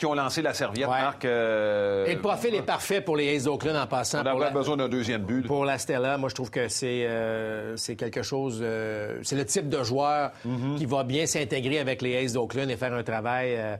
qui 0.00 0.06
ont 0.06 0.14
lancé 0.14 0.40
la 0.40 0.54
serviette, 0.54 0.86
Ouais. 0.88 1.00
Marc. 1.02 1.26
euh, 1.26 2.06
Et 2.06 2.14
le 2.14 2.20
profil 2.22 2.54
est 2.54 2.62
parfait 2.62 3.02
pour 3.02 3.16
les 3.18 3.36
A's 3.36 3.44
d'Oakland 3.44 3.76
en 3.76 3.86
passant. 3.86 4.22
On 4.24 4.30
aurait 4.34 4.46
la- 4.46 4.50
besoin 4.50 4.76
d'un 4.78 4.88
deuxième 4.88 5.22
but. 5.22 5.46
Pour 5.46 5.66
la 5.66 5.76
Stella, 5.76 6.16
moi, 6.16 6.30
je 6.30 6.34
trouve 6.34 6.50
que 6.50 6.68
c'est 6.68 7.04
euh, 7.06 7.76
quelque 7.98 8.22
chose. 8.22 8.60
euh, 8.62 9.18
c'est 9.22 9.36
le 9.36 9.44
type 9.44 9.68
de 9.68 9.82
joueur 9.82 10.30
Mm-hmm. 10.46 10.76
qui 10.78 10.86
va 10.86 11.04
bien 11.04 11.26
s'intégrer 11.26 11.78
avec 11.80 12.00
les 12.00 12.16
Aces 12.16 12.32
d'Oakland 12.32 12.70
et 12.70 12.76
faire 12.78 12.94
un 12.94 13.02
travail 13.02 13.54
euh, 13.56 13.76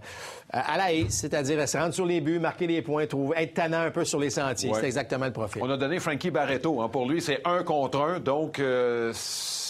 à 0.50 0.76
la 0.76 0.92
Ace, 0.92 1.06
c'est-à-dire 1.10 1.66
se 1.66 1.78
rendre 1.78 1.94
sur 1.94 2.04
les 2.04 2.20
buts, 2.20 2.38
marquer 2.38 2.66
les 2.66 2.82
points, 2.82 3.06
trouver, 3.06 3.36
être 3.38 3.54
tannant 3.54 3.80
un 3.80 3.90
peu 3.90 4.04
sur 4.04 4.18
les 4.20 4.28
sentiers. 4.30 4.70
Ouais. 4.70 4.78
C'est 4.80 4.86
exactement 4.86 5.24
le 5.24 5.32
profil. 5.32 5.62
On 5.64 5.70
a 5.70 5.78
donné 5.78 5.98
Frankie 6.00 6.30
Barreto. 6.30 6.82
hein. 6.82 6.88
Pour 6.90 7.08
lui, 7.08 7.22
c'est 7.22 7.40
un 7.46 7.62
contre 7.62 7.98
un. 8.02 8.20
Donc, 8.20 8.58
euh, 8.58 9.10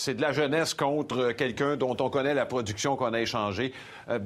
c'est 0.01 0.15
de 0.15 0.23
la 0.23 0.33
jeunesse 0.33 0.73
contre 0.73 1.33
quelqu'un 1.33 1.77
dont 1.77 1.95
on 2.01 2.09
connaît 2.09 2.33
la 2.33 2.47
production 2.47 2.97
qu'on 2.97 3.13
a 3.13 3.21
échangée. 3.21 3.75
Euh, 4.09 4.19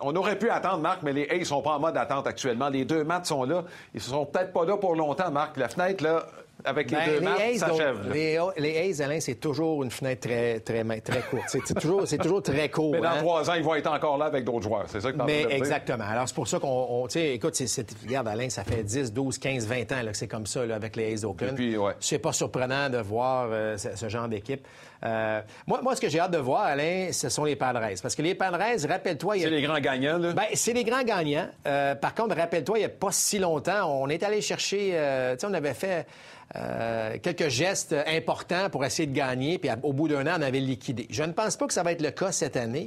on 0.00 0.16
aurait 0.16 0.38
pu 0.38 0.48
attendre, 0.48 0.78
Marc, 0.78 1.02
mais 1.02 1.12
les 1.12 1.28
A's 1.28 1.48
sont 1.48 1.60
pas 1.60 1.72
en 1.72 1.80
mode 1.80 1.94
d'attente 1.94 2.26
actuellement. 2.26 2.70
Les 2.70 2.86
deux 2.86 3.04
maths 3.04 3.26
sont 3.26 3.44
là. 3.44 3.64
Ils 3.94 4.00
seront 4.00 4.24
peut-être 4.24 4.52
pas 4.52 4.64
là 4.64 4.78
pour 4.78 4.96
longtemps, 4.96 5.30
Marc. 5.30 5.58
La 5.58 5.68
fenêtre, 5.68 6.02
là, 6.02 6.26
avec 6.64 6.90
les 6.90 6.96
Ben, 6.96 7.20
deux 7.20 7.26
A's, 7.26 7.60
donc, 7.60 7.78
là. 7.78 7.92
les, 8.12 8.38
les 8.58 8.90
A's, 8.90 9.00
Alain, 9.00 9.20
c'est 9.20 9.34
toujours 9.34 9.82
une 9.82 9.90
fenêtre 9.90 10.28
très, 10.28 10.60
très, 10.60 10.84
très 11.00 11.22
courte. 11.22 11.48
C'est 11.48 12.18
toujours, 12.18 12.42
très 12.42 12.68
court. 12.68 12.92
Mais 12.92 13.00
dans 13.00 13.08
hein. 13.08 13.18
trois 13.18 13.50
ans, 13.50 13.54
ils 13.54 13.64
vont 13.64 13.74
être 13.74 13.90
encore 13.90 14.18
là 14.18 14.26
avec 14.26 14.44
d'autres 14.44 14.62
joueurs. 14.62 14.84
C'est 14.86 15.00
ça 15.00 15.10
que 15.10 15.16
train 15.16 15.26
Mais 15.26 15.44
dire? 15.46 15.50
exactement. 15.56 16.04
Alors, 16.06 16.28
c'est 16.28 16.34
pour 16.34 16.48
ça 16.48 16.58
qu'on. 16.58 17.06
Tu 17.08 17.18
écoute, 17.18 17.54
c'est- 17.54 17.86
regarde, 18.06 18.28
Alain, 18.28 18.48
ça 18.48 18.64
fait 18.64 18.82
10, 18.82 19.12
12, 19.12 19.38
15, 19.38 19.66
20 19.66 19.92
ans 19.92 20.02
là, 20.02 20.12
que 20.12 20.16
c'est 20.16 20.28
comme 20.28 20.46
ça 20.46 20.64
là, 20.64 20.76
avec 20.76 20.96
les 20.96 21.12
A's 21.14 21.22
d'Oakland. 21.22 21.58
Ouais. 21.58 21.94
C'est 22.00 22.18
pas 22.18 22.32
surprenant 22.32 22.88
de 22.90 22.98
voir 22.98 23.48
euh, 23.50 23.76
ce, 23.76 23.96
ce 23.96 24.08
genre 24.08 24.28
d'équipe. 24.28 24.66
Euh, 25.04 25.40
moi, 25.66 25.80
moi, 25.82 25.96
ce 25.96 26.00
que 26.00 26.08
j'ai 26.08 26.20
hâte 26.20 26.30
de 26.30 26.38
voir, 26.38 26.62
Alain, 26.62 27.08
ce 27.12 27.28
sont 27.28 27.44
les 27.44 27.56
Padres. 27.56 27.80
Parce 28.02 28.14
que 28.14 28.22
les 28.22 28.34
Padres, 28.34 28.58
rappelle-toi, 28.88 29.36
il 29.36 29.40
y 29.40 29.44
a- 29.44 29.48
C'est 29.48 29.54
les 29.54 29.62
grands 29.62 29.80
gagnants, 29.80 30.18
là. 30.18 30.32
ben, 30.32 30.44
c'est 30.54 30.72
les 30.72 30.84
grands 30.84 31.02
gagnants. 31.02 31.48
Euh, 31.66 31.94
par 31.94 32.14
contre, 32.14 32.36
rappelle-toi, 32.36 32.78
il 32.78 32.80
n'y 32.82 32.86
a 32.86 32.90
pas 32.90 33.10
si 33.10 33.38
longtemps, 33.38 33.90
on 34.00 34.08
est 34.08 34.22
allé 34.22 34.40
chercher, 34.40 34.90
euh, 34.94 35.34
tu 35.34 35.40
sais, 35.40 35.46
on 35.46 35.54
avait 35.54 35.74
fait 35.74 36.06
euh, 36.54 37.16
quelques 37.22 37.48
gestes 37.48 37.94
importants 38.06 38.68
pour 38.70 38.84
essayer 38.84 39.06
de 39.08 39.14
gagner, 39.14 39.58
puis 39.58 39.70
au 39.82 39.92
bout 39.94 40.06
d'un 40.06 40.26
an, 40.26 40.36
on 40.38 40.42
avait 40.42 40.60
liquidé. 40.60 41.06
Je 41.10 41.22
ne 41.22 41.32
pense 41.32 41.56
pas 41.56 41.66
que 41.66 41.72
ça 41.72 41.82
va 41.82 41.92
être 41.92 42.02
le 42.02 42.10
cas 42.10 42.30
cette 42.30 42.56
année, 42.56 42.86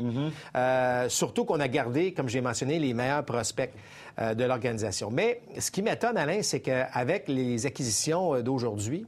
Euh, 0.56 1.10
surtout 1.10 1.46
qu'on 1.46 1.60
a 1.60 1.68
gardé, 1.68 2.14
comme 2.14 2.30
j'ai 2.30 2.42
mentionné, 2.42 2.80
les 2.80 2.94
meilleurs 2.94 3.26
prospects 3.26 3.72
euh, 4.20 4.34
de 4.36 4.44
l'organisation. 4.46 5.10
Mais 5.12 5.42
ce 5.60 5.72
qui 5.72 5.82
m'étonne, 5.82 6.16
Alain, 6.18 6.42
c'est 6.44 6.60
qu'avec 6.62 7.28
les 7.28 7.66
acquisitions 7.66 8.40
d'aujourd'hui, 8.42 9.06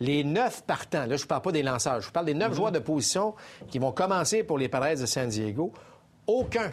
les 0.00 0.24
neuf 0.24 0.62
partants, 0.64 1.06
là, 1.06 1.16
je 1.16 1.22
ne 1.22 1.26
parle 1.26 1.42
pas 1.42 1.52
des 1.52 1.62
lanceurs, 1.62 2.00
je 2.00 2.06
vous 2.06 2.12
parle 2.12 2.26
des 2.26 2.34
neuf 2.34 2.54
joueurs 2.54 2.72
de 2.72 2.78
position 2.78 3.34
qui 3.68 3.78
vont 3.78 3.92
commencer 3.92 4.42
pour 4.42 4.58
les 4.58 4.68
Padres 4.68 5.00
de 5.00 5.06
San 5.06 5.28
Diego. 5.28 5.72
Aucun 6.26 6.70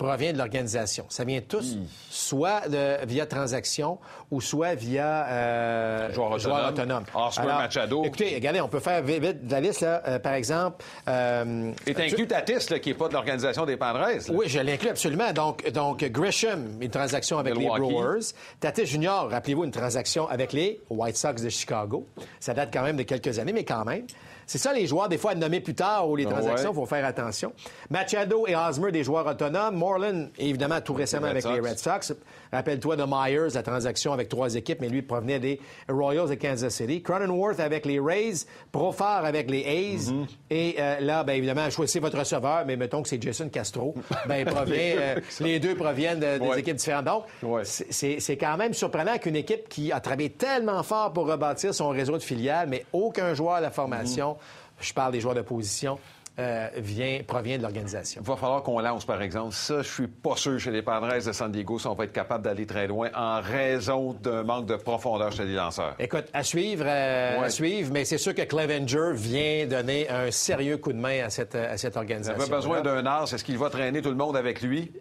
provient 0.00 0.32
de 0.32 0.38
l'organisation. 0.38 1.04
Ça 1.10 1.24
vient 1.24 1.42
tous 1.46 1.76
soit 2.08 2.66
de- 2.68 3.04
via 3.06 3.26
transaction 3.26 3.98
ou 4.30 4.40
soit 4.40 4.74
via 4.74 5.26
euh, 5.28 6.12
Joueur 6.14 6.32
autonome. 6.32 6.68
autonome. 6.70 7.04
Oscar 7.14 7.44
Alors, 7.44 7.58
Machado. 7.58 8.04
Écoutez, 8.04 8.34
regardez, 8.34 8.62
on 8.62 8.68
peut 8.68 8.80
faire 8.80 9.02
vite, 9.02 9.22
vite 9.22 9.36
la 9.50 9.60
liste, 9.60 9.82
là. 9.82 10.02
Euh, 10.08 10.18
par 10.18 10.32
exemple... 10.32 10.82
euh, 11.06 11.72
Et 11.86 11.94
inclus 11.94 12.26
Tatis, 12.26 12.70
là, 12.70 12.78
qui 12.78 12.88
n'est 12.88 12.94
pas 12.94 13.08
de 13.08 13.12
l'organisation 13.12 13.66
des 13.66 13.76
Padres. 13.76 14.06
oui, 14.30 14.46
je 14.48 14.60
l'inclus 14.60 14.88
absolument. 14.88 15.32
Donc, 15.34 15.70
donc 15.70 16.02
Grisham, 16.04 16.78
une 16.80 16.90
transaction 16.90 17.38
avec 17.38 17.54
Milwaukee. 17.56 17.80
les 17.82 17.88
Brewers. 17.94 18.32
Tatis 18.58 18.86
Junior, 18.86 19.28
rappelez-vous, 19.30 19.64
une 19.64 19.70
transaction 19.70 20.26
avec 20.28 20.54
les 20.54 20.80
White 20.88 21.16
Sox 21.18 21.42
de 21.42 21.50
Chicago. 21.50 22.06
Ça 22.40 22.54
date 22.54 22.70
quand 22.72 22.82
même 22.82 22.96
de 22.96 23.02
quelques 23.02 23.38
années, 23.38 23.52
mais 23.52 23.64
quand 23.64 23.84
même. 23.84 24.06
C'est 24.50 24.58
ça, 24.58 24.72
les 24.72 24.84
joueurs, 24.88 25.08
des 25.08 25.16
fois, 25.16 25.30
à 25.30 25.34
nommer 25.36 25.60
plus 25.60 25.76
tard 25.76 26.10
ou 26.10 26.16
les 26.16 26.26
Ah 26.26 26.30
transactions, 26.30 26.72
il 26.72 26.76
ouais. 26.76 26.82
faut 26.82 26.86
faire 26.86 27.04
attention. 27.04 27.52
Machado 27.88 28.48
et 28.48 28.56
Hosmer, 28.56 28.90
des 28.90 29.04
joueurs 29.04 29.24
autonomes. 29.24 29.76
Moreland, 29.76 30.26
évidemment, 30.38 30.80
tout 30.80 30.92
récemment 30.92 31.28
avec 31.28 31.44
les. 31.44 31.60
Red 31.60 31.78
Sox. 31.78 32.12
Rappelle-toi 32.52 32.96
de 32.96 33.04
Myers, 33.06 33.54
la 33.54 33.62
transaction 33.62 34.12
avec 34.12 34.28
trois 34.28 34.54
équipes, 34.56 34.80
mais 34.80 34.88
lui 34.88 35.02
provenait 35.02 35.38
des 35.38 35.60
Royals 35.88 36.28
de 36.28 36.34
Kansas 36.34 36.74
City. 36.74 37.02
Cronenworth 37.02 37.60
avec 37.60 37.86
les 37.86 38.00
Rays. 38.00 38.46
Profar 38.72 39.24
avec 39.24 39.50
les 39.50 39.62
A's. 39.64 40.10
Mm-hmm. 40.10 40.26
Et 40.50 40.76
euh, 40.78 41.00
là, 41.00 41.22
ben, 41.24 41.34
évidemment, 41.34 41.68
choisissez 41.70 42.00
votre 42.00 42.18
receveur, 42.18 42.64
mais 42.66 42.76
mettons 42.76 43.02
que 43.02 43.08
c'est 43.08 43.22
Jason 43.22 43.48
Castro. 43.48 43.94
Ben, 44.26 44.44
provient, 44.44 44.96
euh, 44.98 45.20
les 45.40 45.58
deux 45.60 45.74
proviennent 45.74 46.20
de- 46.20 46.38
des 46.38 46.46
Ouais. 46.46 46.60
équipes 46.60 46.76
différentes. 46.76 47.04
Donc, 47.04 47.26
Ouais. 47.42 47.62
c'est- 47.64 48.36
quand 48.36 48.56
même 48.56 48.74
surprenant 48.74 49.18
qu'une 49.18 49.36
équipe 49.36 49.68
qui 49.68 49.92
a 49.92 50.00
travaillé 50.00 50.30
tellement 50.30 50.82
fort 50.82 51.12
pour 51.12 51.26
rebâtir 51.28 51.74
son 51.74 51.88
réseau 51.90 52.14
de 52.18 52.22
filiales, 52.22 52.68
mais 52.68 52.84
aucun 52.92 53.34
joueur 53.34 53.54
à 53.54 53.60
la 53.60 53.70
formation, 53.70 54.36
je 54.80 54.92
parle 54.92 55.12
des 55.12 55.20
joueurs 55.20 55.34
de 55.34 55.42
position, 55.42 55.98
euh, 56.38 56.68
vient, 56.76 57.20
provient 57.26 57.58
de 57.58 57.62
l'organisation. 57.62 58.22
Il 58.24 58.26
va 58.28 58.36
falloir 58.36 58.62
qu'on 58.62 58.78
lance, 58.80 59.04
par 59.04 59.20
exemple. 59.20 59.52
Ça, 59.52 59.82
je 59.82 59.88
suis 59.88 60.06
pas 60.06 60.36
sûr 60.36 60.58
chez 60.58 60.70
les 60.70 60.80
Padres 60.82 61.12
de 61.24 61.32
San 61.32 61.50
Diego 61.52 61.78
si 61.78 61.86
on 61.86 61.94
va 61.94 62.04
être 62.04 62.12
capable 62.12 62.44
d'aller 62.44 62.64
très 62.66 62.86
loin 62.86 63.10
en 63.14 63.40
raison 63.42 64.14
d'un 64.14 64.42
manque 64.42 64.66
de 64.66 64.76
profondeur 64.76 65.32
chez 65.32 65.44
les 65.44 65.54
lanceurs. 65.54 65.94
Écoute, 65.98 66.26
à 66.32 66.42
suivre, 66.42 66.84
euh, 66.86 67.38
Ouais. 67.40 67.46
à 67.46 67.50
suivre, 67.50 67.90
mais 67.92 68.04
c'est 68.04 68.18
sûr 68.18 68.34
que 68.34 68.42
Clevenger 68.42 69.12
vient 69.14 69.66
donner 69.66 70.08
un 70.08 70.30
sérieux 70.30 70.78
coup 70.78 70.92
de 70.92 70.98
main 70.98 71.24
à 71.24 71.30
cette, 71.30 71.54
à 71.54 71.76
cette 71.76 71.94
Il 71.94 71.98
organisation. 71.98 72.40
avait 72.40 72.50
besoin 72.50 72.80
d'un 72.80 73.04
as. 73.06 73.32
Est-ce 73.32 73.44
qu'il 73.44 73.58
va 73.58 73.68
traîner 73.68 74.00
tout 74.00 74.10
le 74.10 74.16
monde 74.16 74.36
avec 74.36 74.62
lui? 74.62 74.92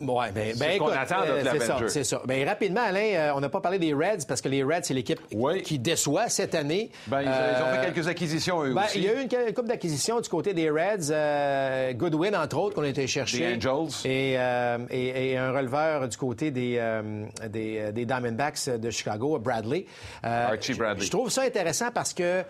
Ouais, 0.00 0.32
ben, 0.34 0.50
C'est 0.54 0.58
ben, 0.58 0.70
écoute, 0.72 0.92
euh, 0.92 1.42
c'est 1.52 1.60
ça, 1.60 1.76
c'est 1.88 2.04
ça. 2.04 2.22
Ben, 2.26 2.46
rapidement, 2.48 2.82
Alain, 2.82 3.00
euh, 3.14 3.32
on 3.36 3.40
n'a 3.40 3.48
pas 3.48 3.60
parlé 3.60 3.78
des 3.78 3.92
Reds 3.94 4.24
parce 4.26 4.40
que 4.40 4.48
les 4.48 4.62
Reds, 4.62 4.82
c'est 4.82 4.94
l'équipe 4.94 5.20
Oui. 5.34 5.62
qui 5.62 5.78
déçoit 5.78 6.28
cette 6.28 6.54
année. 6.54 6.90
Ben, 7.06 7.22
ils, 7.22 7.24
ils 7.24 7.28
ont 7.28 7.66
Euh, 7.66 7.80
fait 7.82 7.92
quelques 7.92 8.08
acquisitions, 8.08 8.64
eux 8.64 8.74
Ben, 8.74 8.82
aussi. 8.84 8.98
il 8.98 9.04
y 9.04 9.08
a 9.08 9.12
eu 9.14 9.22
une, 9.22 9.28
une 9.48 9.54
couple 9.54 9.68
d'acquisitions 9.68 10.20
du 10.20 10.28
côté 10.28 10.54
des 10.54 10.70
Reds. 10.70 11.10
euh, 11.10 11.92
Goodwin, 11.92 12.34
entre 12.36 12.58
autres, 12.58 12.74
qu'on 12.74 12.82
a 12.82 12.88
été 12.88 13.06
chercher. 13.06 13.56
Des 13.56 13.68
Angels. 13.68 13.92
Et, 14.10 14.34
euh, 14.38 14.78
et- 14.90 15.32
et 15.32 15.36
un 15.36 15.52
releveur 15.52 16.08
du 16.08 16.16
côté 16.16 16.50
des, 16.50 16.76
euh, 16.78 17.24
des, 17.48 17.78
euh, 17.78 17.92
des 17.92 18.04
Diamondbacks 18.04 18.68
de 18.68 18.90
Chicago, 18.90 19.38
Bradley. 19.38 19.86
Euh, 20.24 20.48
Archie 20.52 20.74
Bradley. 20.74 21.00
Je, 21.00 21.06
je 21.06 21.10
trouve 21.10 21.30
ça 21.30 21.42
intéressant 21.42 21.90
parce 21.94 22.12
que 22.14 22.42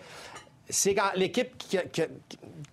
c'est 0.69 0.95
l'équipe 1.15 1.57
qui 1.57 1.77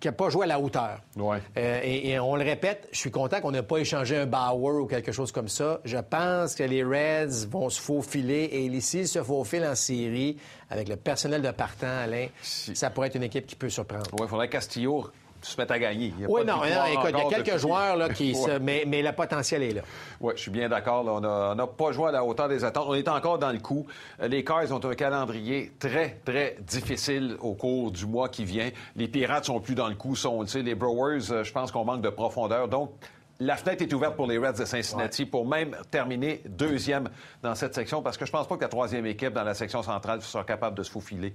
n'a 0.05 0.11
pas 0.11 0.29
joué 0.29 0.43
à 0.43 0.47
la 0.47 0.59
hauteur. 0.59 0.99
Ouais. 1.15 1.39
Euh, 1.57 1.79
et, 1.83 2.09
et 2.09 2.19
on 2.19 2.35
le 2.35 2.43
répète, 2.43 2.87
je 2.91 2.97
suis 2.99 3.11
content 3.11 3.41
qu'on 3.41 3.51
n'ait 3.51 3.63
pas 3.63 3.77
échangé 3.77 4.15
un 4.17 4.25
Bauer 4.27 4.81
ou 4.81 4.85
quelque 4.85 5.11
chose 5.11 5.31
comme 5.31 5.47
ça. 5.47 5.79
Je 5.85 5.97
pense 5.97 6.55
que 6.55 6.63
les 6.63 6.83
Reds 6.83 7.47
vont 7.49 7.69
se 7.69 7.81
faufiler 7.81 8.49
et 8.51 8.81
s'ils 8.81 9.07
se 9.07 9.23
faufilent 9.23 9.65
en 9.65 9.75
série 9.75 10.37
avec 10.69 10.87
le 10.89 10.95
personnel 10.97 11.41
de 11.41 11.51
partant, 11.51 11.87
Alain, 11.87 12.27
Si. 12.41 12.75
ça 12.75 12.89
pourrait 12.89 13.07
être 13.07 13.15
une 13.15 13.23
équipe 13.23 13.47
qui 13.47 13.55
peut 13.55 13.69
surprendre. 13.69 14.05
Oui, 14.13 14.19
il 14.23 14.27
faudrait 14.27 14.47
que 14.47 14.53
Castillo 14.53 15.09
se 15.41 15.59
mette 15.59 15.71
à 15.71 15.79
gagner. 15.79 16.13
Il 16.17 16.21
y 16.21 16.25
a 16.25 16.29
Oui, 16.29 16.43
pas 16.45 16.53
non, 16.53 16.63
écoute, 16.63 17.09
il 17.13 17.17
y 17.17 17.21
a 17.21 17.29
quelques 17.29 17.45
depuis- 17.47 17.59
joueurs 17.59 17.95
là, 17.95 18.09
qui 18.09 18.33
Ouais. 18.33 18.53
se- 18.53 18.59
mais, 18.59 18.83
mais 18.87 19.01
le 19.01 19.11
potentiel 19.11 19.63
est 19.63 19.71
là. 19.73 19.81
Oui, 20.21 20.33
je 20.35 20.41
suis 20.41 20.51
bien 20.51 20.67
d'accord. 20.69 21.05
On 21.05 21.55
n'a 21.55 21.67
pas 21.67 21.91
joué 21.91 22.09
à 22.09 22.11
la 22.11 22.23
hauteur 22.23 22.47
des 22.49 22.63
attentes. 22.63 22.85
On 22.87 22.93
est 22.93 23.07
encore 23.07 23.37
dans 23.39 23.51
le 23.51 23.59
coup. 23.59 23.85
Euh, 24.21 24.27
Les 24.27 24.43
Cars 24.43 24.71
ont 24.71 24.83
un 24.83 24.95
calendrier 24.95 25.71
très, 25.79 26.19
très 26.25 26.57
difficile 26.61 27.35
au 27.41 27.53
cours 27.53 27.91
du 27.91 28.05
mois 28.05 28.29
qui 28.29 28.45
vient. 28.45 28.69
Les 28.95 29.07
Pirates 29.07 29.45
sont 29.45 29.59
plus 29.59 29.75
dans 29.75 29.87
le 29.87 29.95
coup. 29.95 30.15
Sont, 30.15 30.43
les 30.55 30.75
Brewers, 30.75 31.31
euh, 31.31 31.43
je 31.43 31.51
pense 31.51 31.71
qu'on 31.71 31.85
manque 31.85 32.01
de 32.01 32.09
profondeur. 32.09 32.67
Donc, 32.67 32.91
la 33.39 33.55
fenêtre 33.55 33.83
est 33.83 33.93
ouverte 33.93 34.15
pour 34.15 34.27
les 34.27 34.37
Reds 34.37 34.53
de 34.53 34.65
Cincinnati 34.65 35.25
pour 35.25 35.47
même 35.47 35.75
terminer 35.91 36.41
deuxième 36.47 37.09
dans 37.43 37.55
cette 37.55 37.75
section 37.75 38.01
parce 38.01 38.17
que 38.17 38.25
je 38.25 38.31
pense 38.31 38.47
pas 38.47 38.55
que 38.55 38.61
la 38.61 38.67
troisième 38.67 39.05
équipe 39.05 39.33
dans 39.33 39.43
la 39.43 39.53
section 39.53 39.83
centrale 39.83 40.21
sera 40.21 40.43
capable 40.43 40.77
de 40.77 40.83
se 40.83 40.91
faufiler 40.91 41.33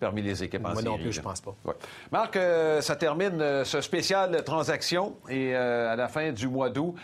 parmi 0.00 0.22
les 0.22 0.42
équipes 0.42 0.64
en 0.64 0.72
Moi 0.72 0.82
non 0.82 0.98
plus, 0.98 1.12
je 1.12 1.20
pense 1.20 1.40
pas. 1.40 1.54
Ouais. 1.64 1.74
Marc, 2.10 2.36
euh, 2.36 2.80
ça 2.80 2.96
termine 2.96 3.40
euh, 3.40 3.64
ce 3.64 3.80
spécial 3.80 4.42
transaction 4.44 5.16
et 5.28 5.54
euh, 5.54 5.92
à 5.92 5.96
la 5.96 6.08
fin 6.08 6.32
du 6.32 6.48
mois 6.48 6.70
d'août, 6.70 6.94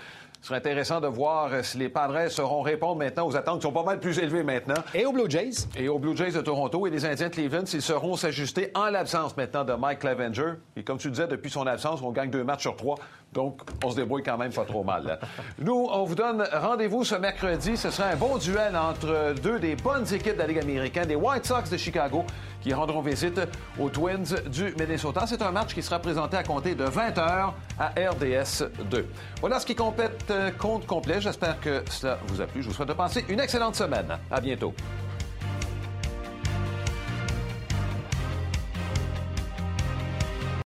ce 0.41 0.49
serait 0.49 0.57
intéressant 0.59 1.03
de 1.03 1.07
voir 1.07 1.63
si 1.63 1.77
les 1.77 1.91
Padres 1.91 2.31
sauront 2.31 2.63
répondre 2.63 2.97
maintenant 2.97 3.27
aux 3.27 3.37
attentes 3.37 3.61
qui 3.61 3.67
sont 3.67 3.73
pas 3.73 3.83
mal 3.83 4.01
plus 4.01 4.19
élevées 4.19 4.43
maintenant. 4.43 4.83
Et 4.95 5.05
aux 5.05 5.13
Blue 5.13 5.29
Jays, 5.29 5.69
Et 5.77 5.89
aux 5.89 5.99
Blue 5.99 6.17
Jays 6.17 6.33
de 6.33 6.41
Toronto 6.41 6.87
et 6.87 6.91
les 6.91 7.05
Indiens 7.05 7.29
de 7.29 7.35
Cleveland, 7.35 7.67
s'ils 7.67 7.83
sauront 7.83 8.17
s'ajuster 8.17 8.71
en 8.75 8.87
l'absence 8.87 9.37
maintenant 9.37 9.65
de 9.65 9.75
Mike 9.75 9.99
Clevenger. 9.99 10.53
Et 10.77 10.83
comme 10.83 10.97
tu 10.97 11.11
disais, 11.11 11.27
depuis 11.27 11.51
son 11.51 11.67
absence, 11.67 12.01
on 12.01 12.11
gagne 12.11 12.31
deux 12.31 12.43
matchs 12.43 12.63
sur 12.63 12.75
trois. 12.75 12.97
Donc, 13.33 13.61
on 13.85 13.91
se 13.91 13.97
débrouille 13.97 14.23
quand 14.25 14.37
même 14.37 14.53
pas 14.53 14.65
trop 14.65 14.83
mal. 14.83 15.05
là. 15.05 15.19
Nous, 15.59 15.89
on 15.93 16.05
vous 16.05 16.15
donne 16.17 16.45
rendez-vous 16.53 17.05
ce 17.05 17.15
mercredi. 17.15 17.77
Ce 17.77 17.91
sera 17.91 18.09
un 18.09 18.17
bon 18.17 18.39
duel 18.39 18.77
entre 18.77 19.35
deux 19.41 19.61
des 19.61 19.77
bonnes 19.77 20.07
équipes 20.13 20.35
de 20.35 20.39
la 20.39 20.47
Ligue 20.49 20.59
américaine, 20.59 21.09
les 21.09 21.15
White 21.15 21.47
Sox 21.47 21.71
de 21.71 21.77
Chicago, 21.77 22.25
qui 22.61 22.75
rendront 22.75 23.03
visite 23.03 23.41
aux 23.79 23.89
Twins 23.89 24.35
du 24.51 24.75
Minnesota. 24.79 25.25
C'est 25.27 25.43
un 25.43 25.53
match 25.53 25.75
qui 25.75 25.83
sera 25.83 26.01
présenté 26.01 26.37
à 26.37 26.43
compter 26.43 26.75
de 26.75 26.85
20 26.85 27.11
h 27.11 27.53
à 27.79 27.89
RDS 27.89 28.65
2. 28.91 29.07
Voilà 29.41 29.61
ce 29.61 29.67
qui 29.67 29.77
complète 29.77 30.25
euh, 30.31 30.51
compte 30.51 30.87
complet. 30.87 31.21
J'espère 31.21 31.61
que 31.61 31.83
cela 31.89 32.19
vous 32.27 32.41
a 32.41 32.47
plu. 32.47 32.63
Je 32.63 32.69
vous 32.69 32.75
souhaite 32.75 32.89
de 32.89 32.95
passer 32.95 33.25
une 33.29 33.41
excellente 33.41 33.77
semaine. 33.77 34.19
À 34.31 34.41
bientôt. 34.41 34.75